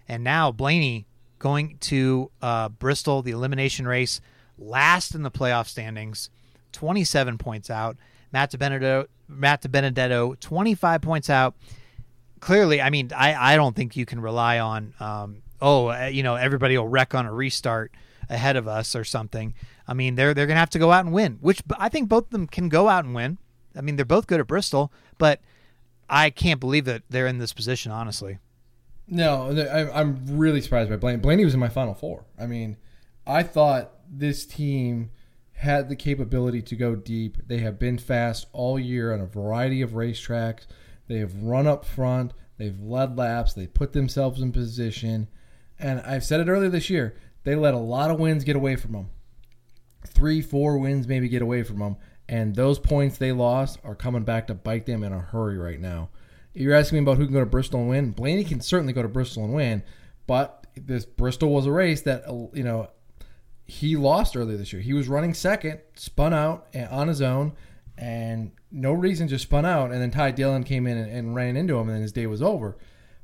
[0.06, 1.06] And now Blaney
[1.38, 4.20] going to uh, Bristol, the elimination race,
[4.58, 6.30] last in the playoff standings,
[6.72, 7.96] 27 points out.
[8.32, 11.54] Matt DiBenedetto, Matt DiBenedetto 25 points out.
[12.40, 16.22] Clearly, I mean, I, I don't think you can rely on, um, oh, uh, you
[16.22, 17.92] know, everybody will wreck on a restart
[18.28, 19.54] ahead of us or something.
[19.86, 22.08] I mean, they're they're going to have to go out and win, which I think
[22.08, 23.38] both of them can go out and win.
[23.76, 25.40] I mean, they're both good at Bristol, but
[26.08, 28.38] I can't believe that they're in this position, honestly.
[29.06, 31.18] No, I, I'm really surprised by Blaney.
[31.18, 32.24] Blaney was in my final four.
[32.38, 32.76] I mean,
[33.26, 35.10] I thought this team
[35.52, 37.38] had the capability to go deep.
[37.46, 40.66] They have been fast all year on a variety of racetracks.
[41.06, 42.32] They have run up front.
[42.56, 43.52] They've led laps.
[43.52, 45.28] They put themselves in position.
[45.78, 47.16] And I've said it earlier this year.
[47.44, 49.10] They let a lot of wins get away from them.
[50.06, 51.96] Three, four wins maybe get away from them.
[52.28, 55.80] And those points they lost are coming back to bite them in a hurry right
[55.80, 56.08] now.
[56.54, 58.10] You're asking me about who can go to Bristol and win.
[58.12, 59.82] Blaney can certainly go to Bristol and win,
[60.26, 62.88] but this Bristol was a race that you know
[63.66, 64.80] he lost earlier this year.
[64.80, 67.54] He was running second, spun out on his own,
[67.98, 69.90] and no reason just spun out.
[69.90, 72.26] And then Ty Dillon came in and, and ran into him, and then his day
[72.26, 72.76] was over.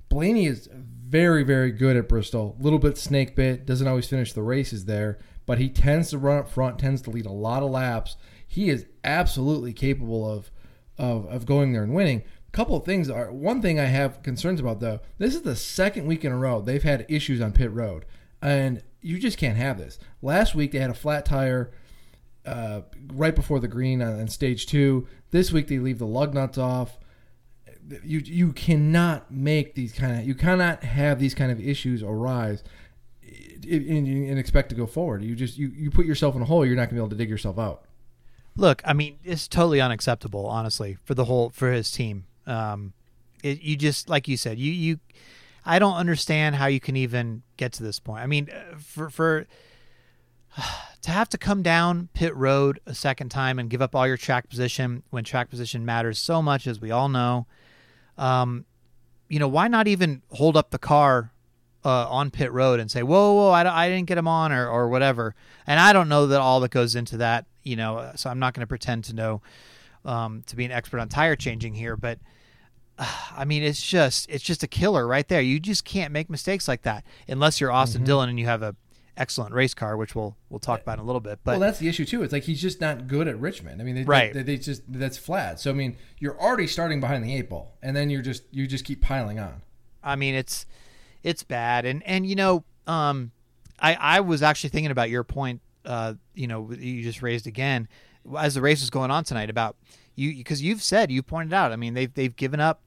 [0.08, 2.56] Blaney is very, very good at Bristol.
[2.58, 6.18] A little bit snake bit, doesn't always finish the races there, but he tends to
[6.18, 8.16] run up front, tends to lead a lot of laps.
[8.52, 10.50] He is absolutely capable of
[10.98, 12.24] of, of going there and winning.
[12.48, 14.98] A couple of things are one thing I have concerns about though.
[15.18, 18.06] This is the second week in a row they've had issues on pit road,
[18.42, 20.00] and you just can't have this.
[20.20, 21.70] Last week they had a flat tire
[22.44, 22.80] uh,
[23.12, 25.06] right before the green on, on stage two.
[25.30, 26.98] This week they leave the lug nuts off.
[28.02, 32.64] you you cannot make these kind of you cannot have these kind of issues arise
[33.22, 35.22] and, and expect to go forward.
[35.22, 36.66] You just you, you put yourself in a hole.
[36.66, 37.84] You're not going to be able to dig yourself out.
[38.56, 42.26] Look, I mean, it's totally unacceptable, honestly, for the whole for his team.
[42.46, 42.92] Um,
[43.42, 44.98] it, you just like you said, you you,
[45.64, 48.22] I don't understand how you can even get to this point.
[48.22, 49.46] I mean, uh, for for
[51.02, 54.16] to have to come down pit road a second time and give up all your
[54.16, 57.46] track position when track position matters so much, as we all know.
[58.18, 58.66] Um,
[59.28, 61.32] you know, why not even hold up the car
[61.84, 64.68] uh, on pit road and say, "Whoa, whoa, I, I didn't get him on," or
[64.68, 65.34] or whatever.
[65.66, 68.12] And I don't know that all that goes into that, you know.
[68.16, 69.42] So I'm not going to pretend to know
[70.04, 72.18] um, to be an expert on tire changing here, but
[72.98, 75.40] uh, I mean, it's just it's just a killer right there.
[75.40, 78.06] You just can't make mistakes like that unless you're Austin Mhm.
[78.06, 78.74] Dillon and you have a
[79.16, 81.40] excellent race car, which we'll we'll talk about in a little bit.
[81.44, 82.22] But well, that's the issue too.
[82.22, 83.80] It's like he's just not good at Richmond.
[83.80, 84.32] I mean, they, Right.
[84.32, 85.60] They, they just that's flat.
[85.60, 88.66] So I mean, you're already starting behind the eight ball, and then you're just you
[88.66, 89.60] just keep piling on.
[90.02, 90.64] I mean, it's
[91.22, 93.32] it's bad, and and you know, um,
[93.78, 97.88] I I was actually thinking about your point, uh, you know, you just raised again
[98.38, 99.76] as the race was going on tonight about
[100.14, 101.72] you because you've said you pointed out.
[101.72, 102.80] I mean, they've they've given up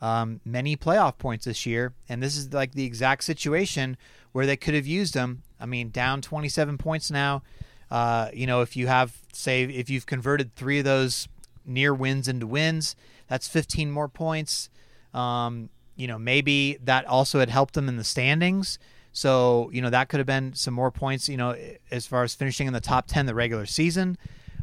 [0.00, 3.96] um, many playoff points this year, and this is like the exact situation
[4.32, 5.42] where they could have used them.
[5.60, 7.42] I mean, down 27 points now.
[7.90, 11.28] Uh, you know, if you have say if you've converted three of those
[11.64, 12.96] near wins into wins,
[13.28, 14.68] that's 15 more points.
[15.14, 18.80] Um, you know, maybe that also had helped them in the standings.
[19.12, 21.56] So, you know, that could have been some more points, you know,
[21.90, 24.16] as far as finishing in the top 10 the regular season,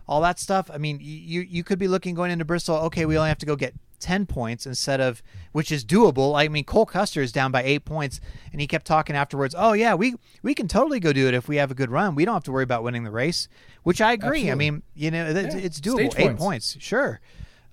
[0.07, 0.69] all that stuff.
[0.73, 3.45] I mean, you you could be looking going into Bristol, okay, we only have to
[3.45, 6.37] go get 10 points instead of which is doable.
[6.39, 9.73] I mean, Cole Custer is down by 8 points and he kept talking afterwards, "Oh
[9.73, 12.13] yeah, we we can totally go do it if we have a good run.
[12.15, 13.47] We don't have to worry about winning the race."
[13.83, 14.51] Which I agree.
[14.51, 16.11] I mean, you know, it's, Yeah, it's doable.
[16.11, 16.41] stage 8 points.
[16.43, 17.19] points, sure.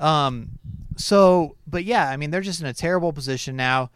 [0.00, 0.58] Um
[0.96, 3.90] so, but yeah, I mean, they're just in a terrible position now.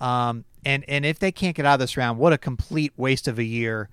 [0.00, 3.28] Um, and and if they can't get out of this round, what a complete waste
[3.28, 3.88] of a year.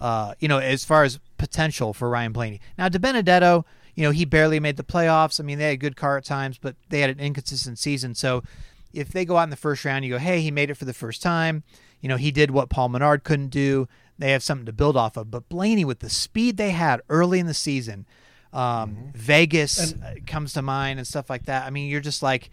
[0.00, 2.60] Uh, you know, as far as potential for Ryan Blaney.
[2.76, 5.40] Now, DiBenedetto, you know, he barely made the playoffs.
[5.40, 8.14] I mean, they had a good car at times, but they had an inconsistent season.
[8.14, 8.42] So,
[8.92, 10.84] if they go out in the first round, you go, hey, he made it for
[10.84, 11.62] the first time.
[12.00, 13.88] You know, he did what Paul Menard couldn't do.
[14.18, 15.30] They have something to build off of.
[15.30, 18.04] But Blaney, with the speed they had early in the season,
[18.52, 21.64] um, Vegas And- comes to mind and stuff like that.
[21.66, 22.50] I mean, you're just like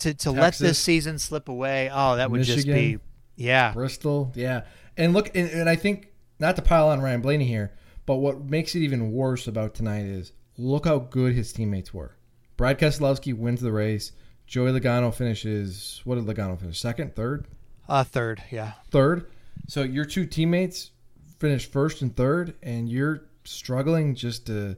[0.00, 1.90] to to let this season slip away.
[1.92, 2.98] Oh, that would just be
[3.36, 3.72] yeah.
[3.72, 4.62] Bristol, yeah.
[4.96, 7.72] And look, and, and I think not to pile on Ryan Blaney here,
[8.06, 12.16] but what makes it even worse about tonight is look how good his teammates were.
[12.56, 14.12] Brad Keselowski wins the race.
[14.46, 16.02] Joey Logano finishes.
[16.04, 16.78] What did Logano finish?
[16.78, 17.46] Second, third,
[17.88, 18.72] Uh, third, yeah.
[18.90, 19.26] third.
[19.66, 20.90] So your two teammates
[21.38, 24.76] finish first and third, and you're struggling just to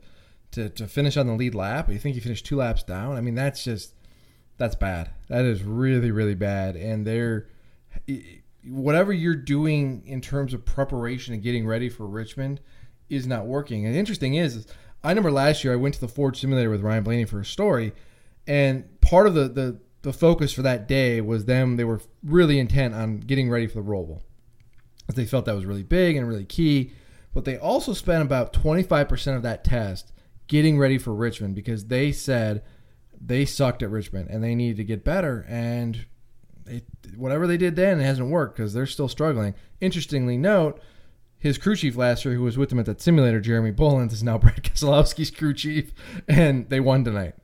[0.52, 1.90] to, to finish on the lead lap.
[1.90, 3.16] You think you finished two laps down.
[3.16, 3.93] I mean, that's just
[4.56, 5.10] that's bad.
[5.28, 6.76] That is really really bad.
[6.76, 7.48] And they're
[8.66, 12.60] whatever you're doing in terms of preparation and getting ready for Richmond
[13.08, 13.86] is not working.
[13.86, 14.66] And interesting is, is
[15.02, 17.44] I remember last year I went to the Ford Simulator with Ryan Blaney for a
[17.44, 17.92] story,
[18.46, 21.76] and part of the the the focus for that day was them.
[21.76, 24.22] They were really intent on getting ready for the Roll Roval.
[25.14, 26.92] They felt that was really big and really key.
[27.32, 30.12] But they also spent about 25% of that test
[30.46, 32.62] getting ready for Richmond because they said
[33.24, 35.44] they sucked at Richmond and they needed to get better.
[35.48, 36.06] And
[37.16, 39.54] whatever they did then, it hasn't worked because they're still struggling.
[39.80, 40.80] Interestingly, note
[41.44, 44.22] his crew chief last year, who was with him at that simulator, Jeremy Bullins, is
[44.22, 45.92] now Brad Keselowski's crew chief,
[46.26, 47.34] and they won tonight.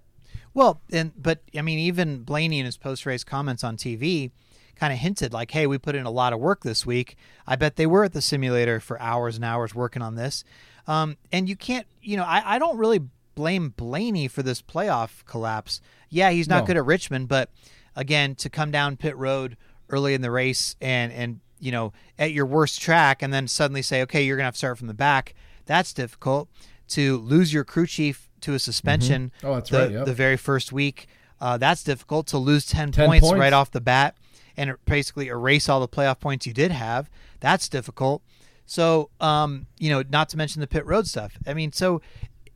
[0.54, 4.30] Well, and but I mean, even Blaney in his post race comments on TV
[4.74, 7.16] kind of hinted like, "Hey, we put in a lot of work this week.
[7.46, 10.44] I bet they were at the simulator for hours and hours working on this."
[10.86, 13.00] Um, and you can't, you know, I, I don't really
[13.34, 15.80] blame Blaney for this playoff collapse.
[16.08, 16.66] Yeah, he's not No.
[16.66, 17.50] good at Richmond, but
[17.96, 19.56] again, to come down pit road
[19.88, 23.82] early in the race and and you know at your worst track, and then suddenly
[23.82, 25.34] say, "Okay, you're gonna have to start from the back."
[25.66, 26.48] That's difficult.
[26.88, 30.06] To lose your crew chief to a suspension Oh, that's the, right, yep.
[30.06, 31.06] the very first week.
[31.40, 33.38] Uh, that's difficult to lose 10, 10 points, points.
[33.40, 34.16] right off the bat
[34.56, 37.08] and basically erase all the playoff points you did have.
[37.40, 38.22] That's difficult.
[38.66, 41.32] So, um, you know, not to mention the pit road stuff.
[41.46, 42.02] I mean, so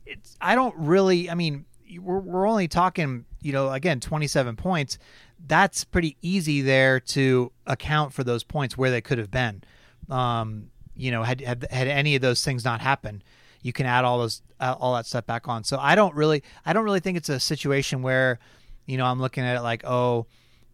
[0.05, 1.65] it's, I don't really, I mean,
[1.99, 4.97] we're, we're only talking, you know, again, 27 points.
[5.45, 9.63] That's pretty easy there to account for those points where they could have been.
[10.09, 13.23] Um, you know, had, had, had any of those things not happened,
[13.65, 15.63] you can add all those uh, all that stuff back on.
[15.63, 18.37] So I don't really I don't really think it's a situation where
[18.85, 20.27] you know I'm looking at it like oh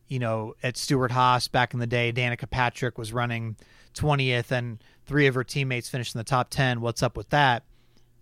[0.09, 3.55] you know at Stewart-Haas back in the day Danica Patrick was running
[3.93, 7.63] 20th and three of her teammates finished in the top 10 what's up with that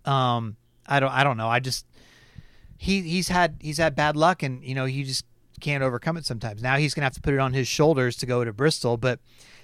[0.04, 0.56] um
[0.90, 1.86] I don't I don't know I just
[2.76, 5.24] he he's had he's had bad luck and you know he just
[5.60, 6.62] can't overcome it sometimes.
[6.62, 9.20] Now he's to have to put it on his shoulders to go to Bristol, but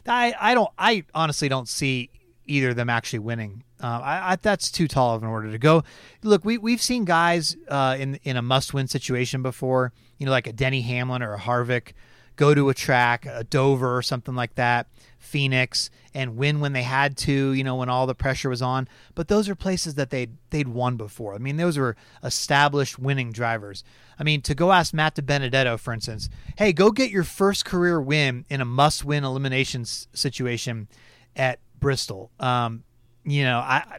[0.07, 2.11] I I don't I honestly don't see
[2.47, 3.65] either of them actually winning.
[3.83, 5.83] Uh, I, I, that's too tall of an order to go.
[6.23, 9.93] Look, we we've seen guys uh, in in a must win situation before.
[10.19, 11.93] You know, like a Denny Hamlin or a Harvick
[12.37, 14.87] go to a track, a Dover or something like that,
[15.19, 18.89] Phoenix, and win when they had to, you know, when all the pressure was on.
[19.15, 21.35] But those are places that they'd they'd won before.
[21.35, 23.85] I mean, those were established winning drivers.
[24.19, 28.01] I mean, to go ask Matt DiBenedetto, for instance, hey, go get your first career
[28.01, 30.89] win in a must-win eliminations situation
[31.37, 32.31] at Bristol.
[32.41, 32.85] Um,
[33.25, 33.99] you know, I,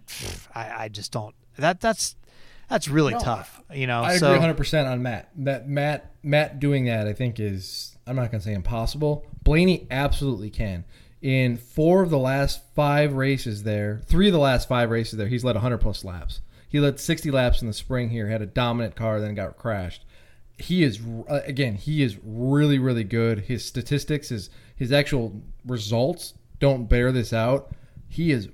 [0.56, 1.36] I, I just don't.
[1.60, 2.16] That that's
[2.68, 3.62] that's really no, tough.
[3.72, 5.30] You know, I agree 100 percent on Matt.
[5.36, 9.24] That Matt Matt doing that, I think is I'm not gonna say impossible.
[9.44, 10.84] Blaney absolutely can.
[11.22, 15.28] In four of the last five races there, three of the last five races there,
[15.28, 16.42] he's led 100 plus laps.
[16.70, 20.06] He led 60 laps in the spring here, had a dominant car, then got crashed.
[20.60, 21.00] He is
[21.30, 23.42] uh, again, he is really really good.
[23.42, 27.72] His statistics, his his actual results don't bear this out.
[28.10, 28.50] He is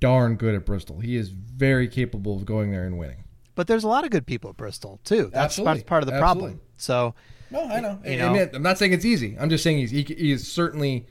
[0.00, 1.00] darn good at Bristol.
[1.00, 3.24] He is very capable of going there and winning.
[3.54, 5.30] But there's a lot of good people at Bristol too.
[5.32, 6.20] That's, that's part of the Absolutely.
[6.20, 6.60] problem.
[6.76, 7.14] So,
[7.50, 7.98] no, I know.
[8.04, 8.28] You know?
[8.28, 9.36] I mean, I'm not saying it's easy.
[9.38, 11.06] I'm just saying he's he, he is certainly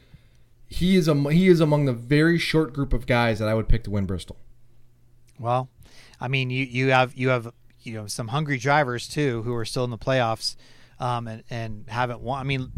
[0.68, 3.68] he is a, he is among the very short group of guys that I would
[3.70, 4.38] pick to win Bristol.
[5.40, 5.70] Well,
[6.20, 9.66] I mean, you you have you have you know some hungry drivers too who are
[9.66, 10.56] still in the playoffs,
[11.00, 12.40] um, and and haven't won.
[12.40, 12.72] I mean,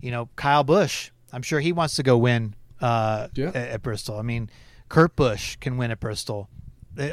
[0.00, 1.10] you know, Kyle Busch.
[1.32, 3.48] I'm sure he wants to go win uh, yeah.
[3.48, 4.18] at, at, Bristol.
[4.18, 4.50] I mean,
[4.90, 6.50] Kurt Busch can win at Bristol.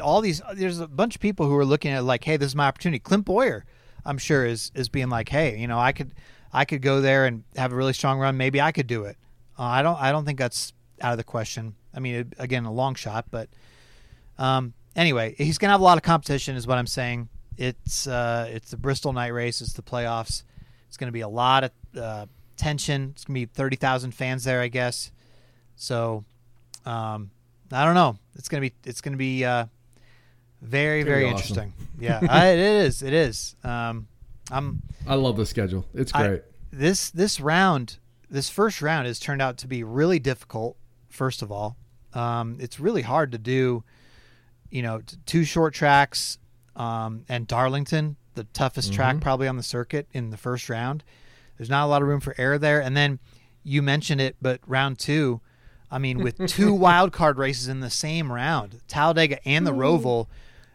[0.02, 2.56] All these, there's a bunch of people who are looking at like, hey, this is
[2.56, 2.98] my opportunity.
[2.98, 3.64] Clint Bowyer,
[4.04, 6.12] I'm sure, is is being like, hey, you know, I could,
[6.52, 8.36] I could go there and have a really strong run.
[8.36, 9.16] Maybe I could do it.
[9.60, 11.74] Uh, I don't, I don't think that's out of the question.
[11.94, 13.50] I mean, it, again, a long shot, but
[14.38, 17.28] um, anyway, he's gonna have a lot of competition, is what I'm saying.
[17.58, 19.60] It's uh, it's the Bristol night race.
[19.60, 20.44] It's the playoffs.
[20.88, 21.70] It's going to be a lot of
[22.00, 23.10] uh, tension.
[23.10, 25.12] It's going to be thirty thousand fans there, I guess.
[25.76, 26.24] So,
[26.86, 27.30] um,
[27.70, 28.16] I don't know.
[28.36, 29.66] It's gonna be it's gonna be uh,
[30.62, 31.36] very very awesome.
[31.36, 31.72] interesting.
[32.00, 33.02] Yeah, I, it is.
[33.02, 33.56] It is.
[33.62, 34.08] Um,
[34.50, 34.80] I'm.
[35.06, 35.84] I love the schedule.
[35.92, 36.40] It's great.
[36.40, 37.98] I, this this round,
[38.30, 40.76] this first round has turned out to be really difficult.
[41.08, 41.76] First of all,
[42.14, 43.84] um, it's really hard to do.
[44.70, 46.38] You know, t- two short tracks,
[46.76, 48.96] um, and Darlington, the toughest mm-hmm.
[48.96, 51.02] track probably on the circuit in the first round.
[51.58, 53.18] There's not a lot of room for error there, and then
[53.64, 55.40] you mentioned it, but round two
[55.90, 60.28] I mean, with two wild card races in the same round, Talladega and the Roval,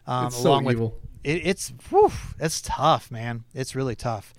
[0.06, 3.46] um, it's along so with it, it's whew, it's tough, man.
[3.54, 4.34] It's really tough.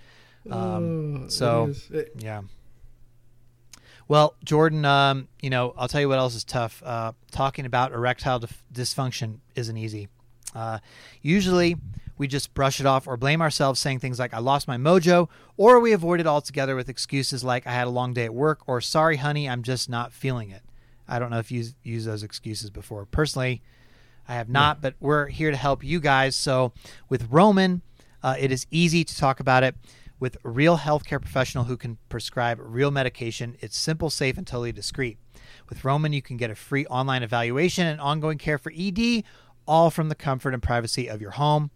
[0.50, 2.42] Um, uh, so it yeah.
[4.09, 6.83] Well, Jordan, um, you know, I'll tell you what else is tough.
[6.85, 10.09] Uh, talking about erectile dif- dysfunction isn't easy.
[10.55, 10.79] Uh,
[11.23, 11.77] usually,
[12.16, 15.29] we just brush it off or blame ourselves, saying things like, I lost my mojo,
[15.57, 18.61] or we avoid it altogether with excuses like, I had a long day at work,
[18.66, 20.62] or sorry, honey, I'm just not feeling it.
[21.09, 23.07] I don't know if you've used those excuses before.
[23.07, 23.61] Personally,
[24.29, 24.81] I have not, yeah.
[24.83, 26.37] but we're here to help you guys.
[26.37, 26.73] So
[27.09, 27.83] with Roman,
[28.23, 29.75] uh, it is easy to talk about it
[30.18, 33.57] with a real healthcare professional who can prescribe real medication.
[33.61, 35.18] It's simple, safe, and totally discreet.
[35.68, 39.24] With Roman, you can get a free online evaluation and ongoing care for ED,
[39.66, 41.70] all from the comfort and privacy of your home.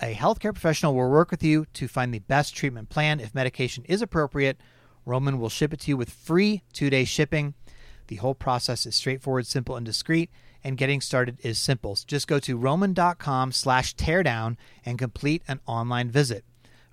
[0.00, 3.18] A healthcare professional will work with you to find the best treatment plan.
[3.18, 4.60] If medication is appropriate,
[5.06, 7.54] Roman will ship it to you with free two day shipping.
[8.08, 10.30] The whole process is straightforward, simple, and discreet,
[10.62, 11.96] and getting started is simple.
[12.06, 16.44] Just go to roman.com slash teardown and complete an online visit.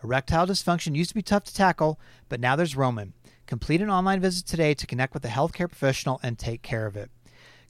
[0.03, 3.13] Erectile dysfunction used to be tough to tackle, but now there's Roman.
[3.47, 6.95] Complete an online visit today to connect with a healthcare professional and take care of
[6.95, 7.09] it.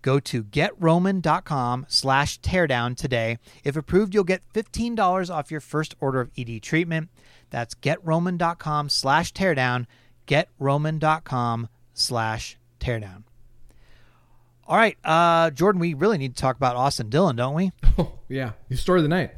[0.01, 3.37] Go to getroman.com slash teardown today.
[3.63, 7.09] If approved, you'll get $15 off your first order of ED treatment.
[7.49, 9.85] That's getroman.com slash teardown,
[10.27, 13.23] getroman.com slash teardown.
[14.65, 17.71] All right, uh, Jordan, we really need to talk about Austin Dillon, don't we?
[17.97, 18.53] Oh, yeah.
[18.69, 19.31] His story of the night.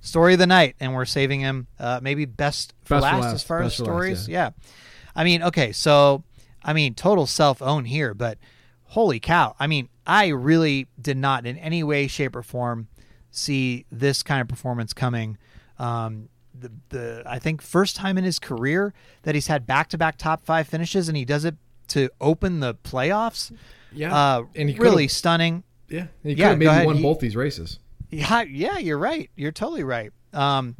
[0.00, 3.20] Story of the night, and we're saving him uh, maybe best for, best last, for
[3.20, 4.18] last, as far as stories.
[4.20, 4.44] Last, yeah.
[4.44, 4.70] yeah.
[5.16, 6.22] I mean, okay, so,
[6.62, 8.38] I mean, total self own here, but
[8.84, 9.56] holy cow.
[9.58, 12.88] I mean, I really did not in any way, shape, or form
[13.30, 15.38] see this kind of performance coming.
[15.78, 19.98] Um, the, the I think first time in his career that he's had back to
[19.98, 21.56] back top five finishes, and he does it
[21.88, 23.52] to open the playoffs.
[23.92, 25.64] Yeah, uh, and he really stunning.
[25.88, 27.78] Yeah, he could yeah, have maybe won he, both these races.
[28.10, 29.30] Yeah, yeah, you're right.
[29.36, 30.12] You're totally right.
[30.32, 30.76] Um,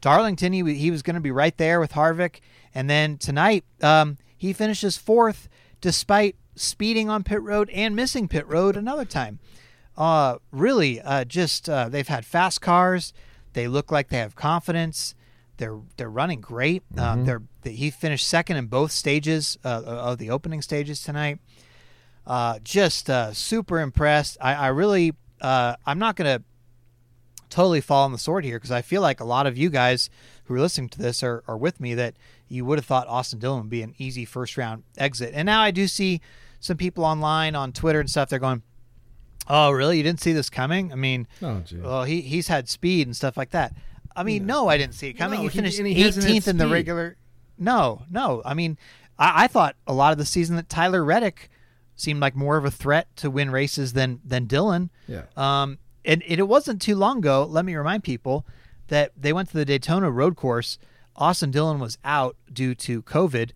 [0.00, 2.40] Darlington, he, he was going to be right there with Harvick,
[2.74, 5.48] and then tonight um, he finishes fourth
[5.80, 9.38] despite speeding on pit road and missing pit road another time.
[9.96, 13.12] Uh, really, uh, just uh, they've had fast cars.
[13.54, 15.14] They look like they have confidence.
[15.56, 16.82] they're they're running great.
[16.98, 21.38] Um, they're they, he finished second in both stages uh, of the opening stages tonight.
[22.26, 24.36] Uh, just uh, super impressed.
[24.40, 26.42] I, I really uh, I'm not gonna
[27.50, 30.10] totally fall on the sword here because I feel like a lot of you guys
[30.44, 32.14] who are listening to this are, are with me that
[32.48, 35.32] you would have thought Austin Dillon would be an easy first round exit.
[35.34, 36.20] And now I do see
[36.60, 38.28] some people online on Twitter and stuff.
[38.28, 38.62] They're going,
[39.48, 39.96] "Oh, really?
[39.96, 41.78] You didn't see this coming?" I mean, Oh, gee.
[41.78, 43.74] well, he he's had speed and stuff like that.
[44.14, 45.38] I mean, no, I didn't see it coming.
[45.38, 47.16] No, he he- finished and he 18th in the regular.
[47.58, 48.42] No, no.
[48.44, 48.78] I mean,
[49.18, 51.50] I, I thought a lot of the season that Tyler Reddick
[51.96, 54.90] seemed like more of a threat to win races than than Dillon.
[55.08, 55.22] Yeah.
[55.36, 57.44] Um, and, it wasn't too long ago.
[57.44, 58.46] Let me remind people
[58.88, 60.78] that they went to the Daytona Road Course.
[61.16, 63.50] Austin Dillon was out due to COVID.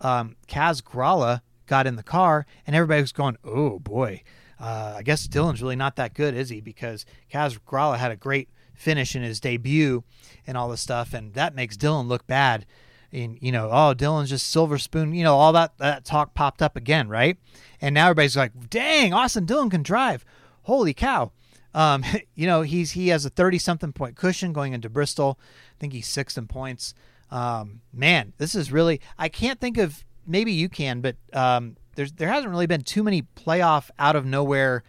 [0.00, 4.22] Um, Kaz Grala got in the car, and everybody was going, "Oh boy,
[4.60, 8.16] uh, I guess Dillon's really not that good, is he?" Because Kaz Grala had a
[8.16, 10.04] great finish in his debut
[10.46, 12.66] and all this stuff, and that makes Dillon look bad.
[13.12, 15.14] And you know, oh, Dillon's just silver spoon.
[15.14, 17.38] You know, all that that talk popped up again, right?
[17.80, 20.24] And now everybody's like, "Dang, Austin Dillon can drive!
[20.62, 21.32] Holy cow!"
[21.76, 22.02] Um,
[22.34, 25.38] you know, he's he has a thirty something point cushion going into Bristol.
[25.40, 26.94] I think he's sixth in points.
[27.30, 32.12] Um, man, this is really I can't think of maybe you can, but um, there's
[32.12, 34.82] there hasn't really been too many playoff out of nowhere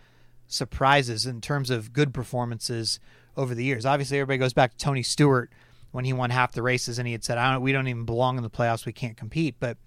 [0.48, 3.00] surprises in terms of good performances
[3.36, 3.86] over the years.
[3.86, 5.52] Obviously, everybody goes back to Tony Stewart
[5.92, 8.06] when he won half the races and he had said, "I don't, we don't even
[8.06, 8.86] belong in the playoffs.
[8.86, 9.78] We can't compete." But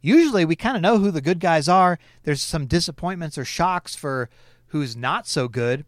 [0.00, 1.98] usually, we kind of know who the good guys are.
[2.24, 4.28] There's some disappointments or shocks for
[4.68, 5.84] who's not so good,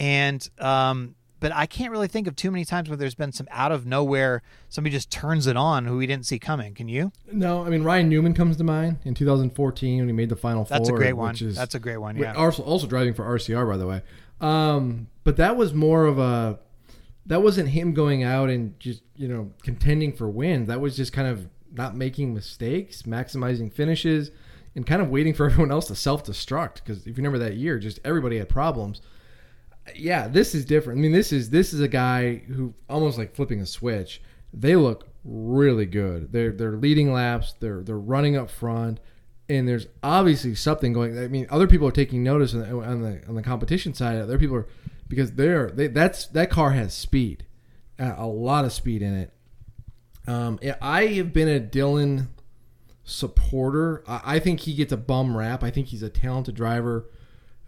[0.00, 3.46] and um, but I can't really think of too many times where there's been some
[3.50, 6.74] out of nowhere somebody just turns it on who we didn't see coming.
[6.74, 7.12] Can you?
[7.30, 10.64] No, I mean Ryan Newman comes to mind in 2014 when he made the final
[10.64, 10.76] four.
[10.78, 11.34] That's a great one.
[11.36, 12.16] is- That's a great one.
[12.16, 12.32] Yeah.
[12.34, 14.02] Also, also driving for RCR, by the way.
[14.40, 16.58] Um, but that was more of a.
[17.26, 20.68] That wasn't him going out and just you know contending for wins.
[20.68, 24.30] That was just kind of not making mistakes, maximizing finishes,
[24.74, 26.76] and kind of waiting for everyone else to self destruct.
[26.76, 29.00] Because if you remember that year, just everybody had problems.
[29.96, 30.98] Yeah, this is different.
[30.98, 34.22] I mean, this is this is a guy who almost like flipping a switch.
[34.52, 36.32] They look really good.
[36.32, 37.54] They're they're leading laps.
[37.60, 39.00] They're they're running up front
[39.50, 41.18] and there's obviously something going.
[41.18, 44.18] I mean, other people are taking notice on the on the, on the competition side.
[44.18, 44.68] Other people are
[45.08, 47.44] because they're they, that's that car has speed,
[47.98, 49.32] uh, a lot of speed in it.
[50.28, 52.28] Um, I have been a Dillon
[53.02, 54.04] supporter.
[54.06, 55.64] I, I think he gets a bum rap.
[55.64, 57.10] I think he's a talented driver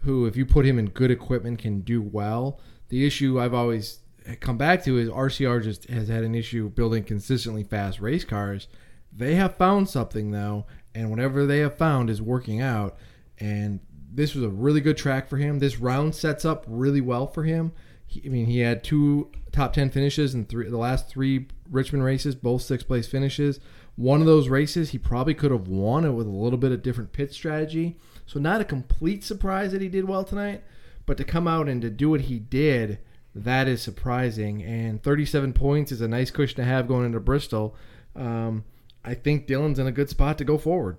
[0.03, 2.59] who, if you put him in good equipment, can do well.
[2.89, 3.99] The issue I've always
[4.39, 8.67] come back to is RCR just has had an issue building consistently fast race cars.
[9.15, 12.97] They have found something though, and whatever they have found is working out.
[13.39, 13.79] And
[14.13, 15.59] this was a really good track for him.
[15.59, 17.71] This round sets up really well for him.
[18.05, 22.03] He, I mean, he had two top ten finishes in three the last three Richmond
[22.03, 23.59] races, both sixth place finishes.
[23.95, 26.81] One of those races he probably could have won it with a little bit of
[26.81, 27.97] different pit strategy.
[28.25, 30.63] So not a complete surprise that he did well tonight,
[31.05, 32.99] but to come out and to do what he did,
[33.35, 34.63] that is surprising.
[34.63, 37.75] And 37 points is a nice cushion to have going into Bristol.
[38.15, 38.63] Um,
[39.03, 40.97] I think Dillon's in a good spot to go forward.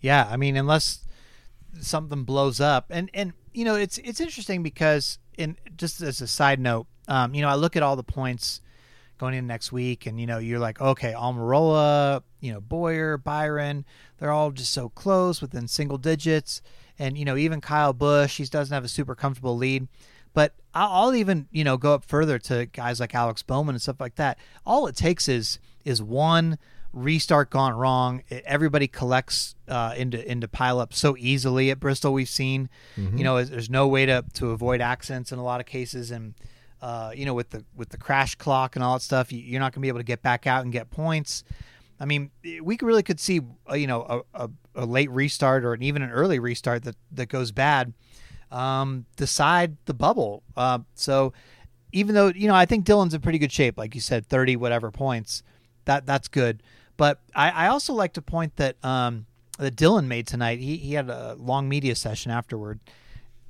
[0.00, 1.06] Yeah, I mean, unless
[1.80, 6.26] something blows up, and and you know, it's it's interesting because in just as a
[6.26, 8.60] side note, um, you know, I look at all the points
[9.18, 13.84] going in next week, and you know, you're like, okay, Almirola, you know, Bowyer, Byron,
[14.18, 16.62] they're all just so close within single digits,
[16.98, 19.88] and you know, even Kyle Busch, he doesn't have a super comfortable lead.
[20.34, 24.00] But I'll even you know go up further to guys like Alex Bowman and stuff
[24.00, 24.38] like that.
[24.66, 26.58] All it takes is is one
[26.92, 28.22] restart gone wrong.
[28.30, 32.12] Everybody collects uh, into into pileup so easily at Bristol.
[32.12, 32.68] We've seen,
[33.18, 36.34] you know, there's no way to to avoid accidents in a lot of cases, and
[36.82, 39.72] uh, you know, with the with the crash clock and all that stuff, you're not
[39.72, 41.44] going to be able to get back out and get points.
[41.98, 42.30] I mean,
[42.62, 43.40] we really could see,
[43.70, 46.96] uh, you know, a, a, a late restart or an, even an early restart that
[47.12, 47.94] that goes bad
[48.50, 50.42] um, decide the bubble.
[50.56, 51.32] Uh, so
[51.92, 54.56] even though you know, I think Dillon's in pretty good shape, like you said, thirty
[54.56, 55.42] whatever points.
[55.84, 56.62] That that's good.
[56.96, 59.26] But I, I also like to point that um,
[59.58, 60.58] that Dillon made tonight.
[60.58, 62.80] He he had a long media session afterward,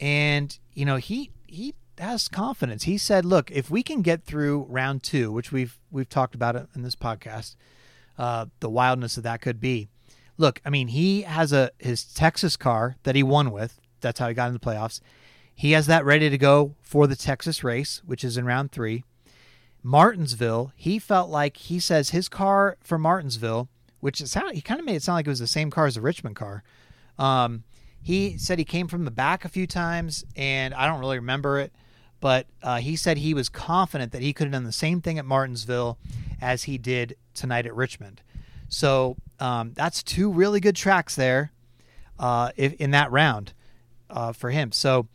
[0.00, 2.84] and you know he he has confidence.
[2.84, 6.56] He said, "Look, if we can get through round two, which we've we've talked about
[6.56, 7.56] it in this podcast,
[8.18, 9.88] uh, the wildness of that could be.
[10.38, 13.80] Look, I mean, he has a his Texas car that he won with.
[14.00, 15.00] That's how he got into the playoffs.
[15.54, 19.04] He has that ready to go for the Texas race, which is in round three.
[19.82, 23.68] Martinsville, he felt like he says his car for Martinsville,
[24.00, 25.86] which it sounded, he kind of made it sound like it was the same car
[25.86, 26.62] as the Richmond car.
[27.18, 27.64] Um,
[28.02, 31.58] he said he came from the back a few times, and I don't really remember
[31.58, 31.72] it,
[32.20, 35.18] but uh, he said he was confident that he could have done the same thing
[35.18, 35.98] at Martinsville
[36.40, 38.22] as he did tonight at Richmond.
[38.68, 41.52] So um, that's two really good tracks there
[42.18, 43.52] uh, if, in that round
[44.10, 44.72] uh, for him.
[44.72, 45.06] So,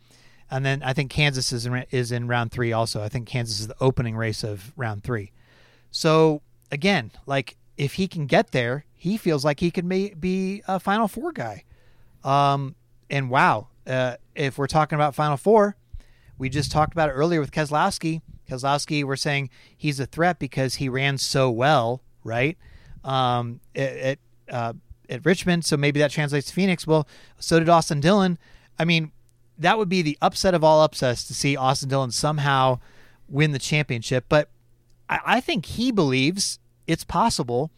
[0.50, 3.02] and then I think Kansas is in, is in round three also.
[3.02, 5.32] I think Kansas is the opening race of round three.
[5.90, 10.62] So again, like if he can get there, he feels like he could may, be
[10.68, 11.64] a Final Four guy.
[12.24, 12.74] Um,
[13.10, 15.76] and wow, uh, if we're talking about Final Four,
[16.38, 18.22] we just talked about it earlier with Keselowski.
[18.48, 22.56] Keselowski, we're saying he's a threat because he ran so well, right?
[23.04, 24.18] Um, at
[24.50, 24.72] uh,
[25.08, 26.86] at Richmond, so maybe that translates to Phoenix.
[26.86, 27.06] Well,
[27.38, 28.38] so did Austin Dillon.
[28.78, 29.12] I mean,
[29.58, 32.80] that would be the upset of all upsets to see Austin Dillon somehow
[33.28, 34.26] win the championship.
[34.28, 34.50] But
[35.08, 37.70] I, I think he believes it's possible.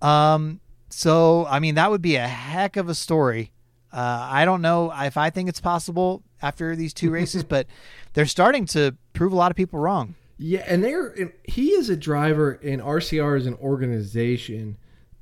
[0.00, 3.52] Um, so I mean, that would be a heck of a story.
[3.92, 7.66] Uh, I don't know if I think it's possible after these two races, but
[8.14, 10.14] they're starting to prove a lot of people wrong.
[10.42, 14.76] Yeah, and they're he is a driver, and RCR is an organization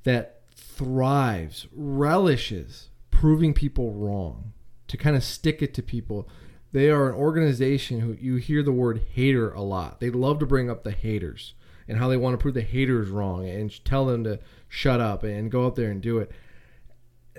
[0.05, 4.55] that thrives, relishes proving people wrong,
[4.89, 6.27] to kind of stick it to people.
[6.73, 10.01] They are an organization who you hear the word hater a lot.
[10.01, 11.53] They love to bring up the haters
[11.87, 15.23] and how they want to prove the haters wrong and tell them to shut up
[15.23, 16.31] and go up there and do it.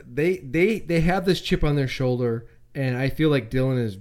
[0.05, 3.97] They they they have this chip on their shoulder, and I feel like Dillon is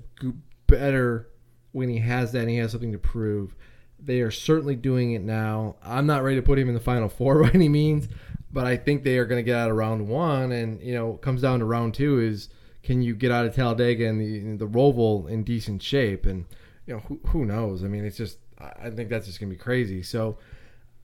[0.66, 1.30] better
[1.72, 3.56] when he has that and he has something to prove.
[4.02, 5.76] They are certainly doing it now.
[5.82, 8.08] I'm not ready to put him in the final four by any means,
[8.52, 11.14] but I think they are going to get out of round one, and you know,
[11.14, 12.48] comes down to round two is
[12.82, 16.46] can you get out of Talladega and the the Roval in decent shape, and
[16.86, 17.84] you know who, who knows?
[17.84, 20.02] I mean, it's just I think that's just going to be crazy.
[20.02, 20.38] So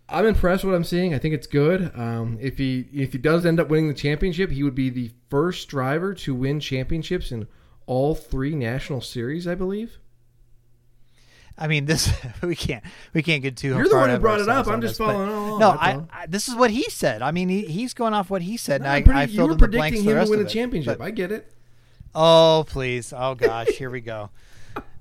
[0.09, 1.15] I'm impressed with what I'm seeing.
[1.15, 1.93] I think it's good.
[1.97, 5.11] Um, if he if he does end up winning the championship, he would be the
[5.29, 7.49] first driver to win championships in
[7.87, 9.99] all three national series, I believe.
[11.59, 12.85] I mean, this we can't
[13.15, 13.69] we can't get too.
[13.69, 14.67] You're the one who brought it up.
[14.67, 15.61] I'm just this, following along.
[15.61, 17.23] No, I, I, this is what he said.
[17.23, 18.83] I mean, he, he's going off what he said.
[18.83, 20.99] No, I, pretty, I filled in the blanks him to win the championship.
[20.99, 21.53] But, I get it.
[22.15, 23.13] Oh please!
[23.15, 23.69] Oh gosh!
[23.69, 24.31] Here we go.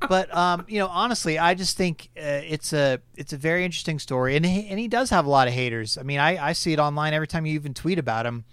[0.08, 4.00] But um, you know, honestly, I just think uh, it's a it's a very interesting
[4.00, 5.98] story, and he, and he does have a lot of haters.
[5.98, 8.46] I mean, I, I see it online every time you even tweet about him.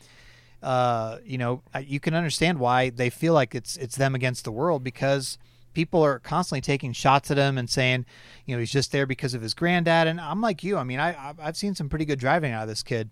[0.62, 4.52] Uh, you know, you can understand why they feel like it's it's them against the
[4.52, 5.38] world because
[5.72, 8.06] people are constantly taking shots at him and saying,
[8.46, 10.06] you know, he's just there because of his granddad.
[10.06, 10.76] And I'm like you.
[10.76, 13.10] I mean, I I've seen some pretty good driving out of this kid.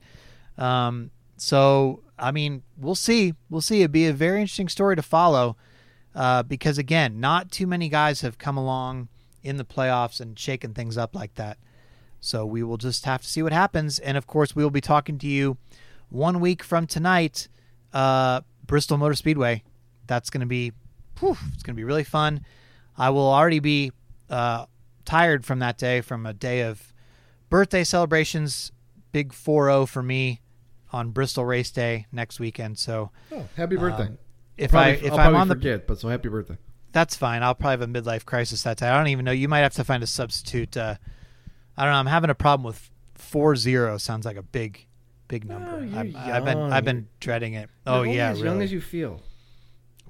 [0.58, 3.34] Um, so I mean, we'll see.
[3.48, 3.80] We'll see.
[3.80, 5.56] It'd be a very interesting story to follow.
[6.14, 9.08] Uh, because again, not too many guys have come along
[9.42, 11.56] in the playoffs and shaken things up like that.
[12.20, 13.98] So we will just have to see what happens.
[13.98, 15.56] And of course, we will be talking to you
[16.10, 17.48] one week from tonight,
[17.92, 19.62] uh, Bristol Motor Speedway.
[20.06, 20.72] That's going to be,
[21.20, 22.44] whew, it's going to be really fun.
[22.96, 23.92] I will already be
[24.28, 24.66] uh,
[25.04, 26.92] tired from that day, from a day of
[27.48, 28.72] birthday celebrations.
[29.12, 30.40] Big 4 0 for me
[30.92, 32.78] on Bristol Race Day next weekend.
[32.78, 34.04] So, oh, happy birthday.
[34.04, 34.18] Um,
[34.56, 36.58] if probably, I if I'll I'm on forget, but so happy birthday.
[36.92, 37.42] That's fine.
[37.42, 38.88] I'll probably have a midlife crisis that day.
[38.88, 39.32] I don't even know.
[39.32, 40.76] You might have to find a substitute.
[40.76, 40.96] Uh,
[41.76, 41.98] I don't know.
[41.98, 43.96] I'm having a problem with four zero.
[43.98, 44.86] Sounds like a big,
[45.28, 45.70] big number.
[45.70, 47.70] Oh, I've, I've, been I've been dreading it.
[47.86, 48.48] Oh yeah, as really.
[48.48, 49.22] young as you feel.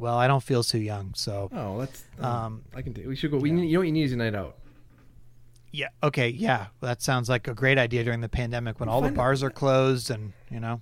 [0.00, 1.50] Well, I don't feel too young, so.
[1.52, 2.02] Oh, that's.
[2.18, 2.94] Um, um, I can.
[2.94, 3.06] Do.
[3.06, 3.36] We should go.
[3.36, 4.56] We need, you know what you need is a night out.
[5.72, 5.88] Yeah.
[6.02, 6.30] Okay.
[6.30, 6.68] Yeah.
[6.80, 9.50] Well, that sounds like a great idea during the pandemic when all the bars are
[9.50, 10.80] closed and you know.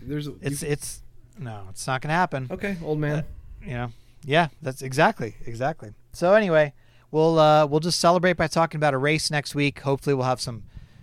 [0.00, 0.28] There's.
[0.28, 1.02] A, it's it's
[1.38, 2.48] no, it's not to happen.
[2.50, 3.18] Okay, old man.
[3.18, 3.22] Uh,
[3.62, 3.92] you know.
[4.24, 5.92] Yeah, that's exactly exactly.
[6.14, 6.72] So anyway,
[7.10, 9.80] we'll uh, we'll just celebrate by talking about a race next week.
[9.80, 10.62] Hopefully, we'll have some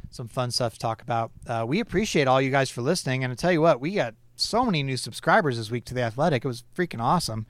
[0.09, 1.31] some fun stuff to talk about.
[1.45, 4.15] Uh, we appreciate all you guys for listening, and I tell you what, we got
[4.35, 6.45] so many new subscribers this week to the Athletic.
[6.45, 7.45] It was freaking awesome.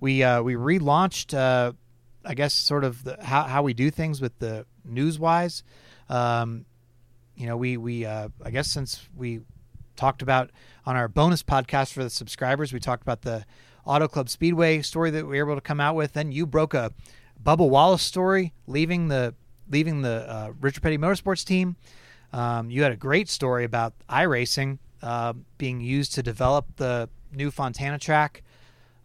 [0.00, 1.72] We uh, we relaunched, uh,
[2.24, 5.62] I guess, sort of the, how how we do things with the newswise.
[6.08, 6.66] Um,
[7.36, 9.40] you know, we we uh, I guess since we
[9.96, 10.50] talked about
[10.84, 13.44] on our bonus podcast for the subscribers, we talked about the
[13.84, 16.12] Auto Club Speedway story that we were able to come out with.
[16.12, 16.92] Then you broke a
[17.42, 19.34] Bubba Wallace story, leaving the
[19.68, 21.76] leaving the uh, Richard Petty Motorsports team.
[22.32, 27.50] Um, you had a great story about iRacing uh, being used to develop the new
[27.50, 28.42] Fontana track.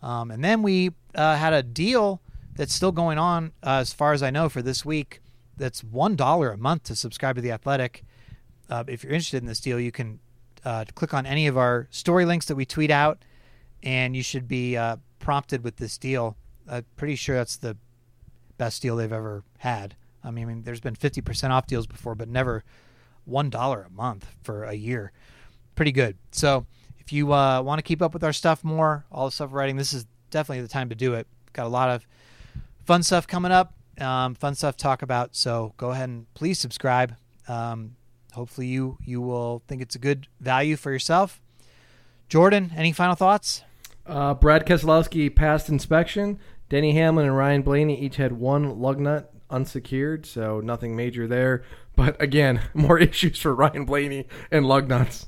[0.02, 2.22] Um, and then we uh, had a deal
[2.56, 5.22] that's still going on, uh, as far as I know, for this week.
[5.58, 8.04] That's one dollar a month to subscribe to the Athletic.
[8.70, 10.20] Uh, if you're interested in this deal, you can
[10.66, 13.24] uh, click on any of our story links that we tweet out
[13.84, 14.78] and you should be
[15.20, 16.38] prompted with this deal.
[16.70, 17.78] I'm pretty sure that's the
[18.58, 19.96] best deal they've ever had.
[20.24, 22.64] I mean, I mean there's been 50% off deals before, but never
[23.30, 25.12] $1 a month for a year.
[25.82, 26.16] Pretty good.
[26.32, 26.68] So
[27.00, 29.78] if you uh, want to keep up with our stuff more, all the stuff writing,
[29.78, 31.26] this is definitely the time to do it.
[31.54, 32.06] Got a lot of
[32.86, 35.36] fun stuff coming up, um, fun stuff to talk about.
[35.36, 37.16] So go ahead and please subscribe.
[37.48, 37.96] Um,
[38.34, 41.42] hopefully you you will think it's a good value for yourself.
[42.30, 43.64] Jordan, any final thoughts?
[44.06, 46.38] Uh, Brad Keselowski passed inspection.
[46.70, 51.64] Denny Hamlin and Ryan Blaney each had one lug nut unsecured, so nothing major there.
[51.96, 55.26] But again, more issues for Ryan Blaney and lug nuts.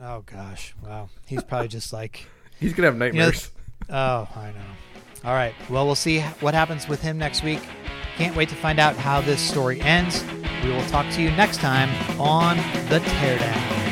[0.00, 1.08] Oh gosh, wow.
[1.26, 2.26] He's probably just like,
[2.60, 3.50] He's gonna have nightmares.
[3.90, 5.24] oh, I know.
[5.24, 5.54] All right.
[5.68, 7.60] Well, we'll see what happens with him next week.
[8.16, 10.24] Can't wait to find out how this story ends.
[10.62, 11.88] We will talk to you next time
[12.20, 12.56] on
[12.88, 13.87] the Teardown.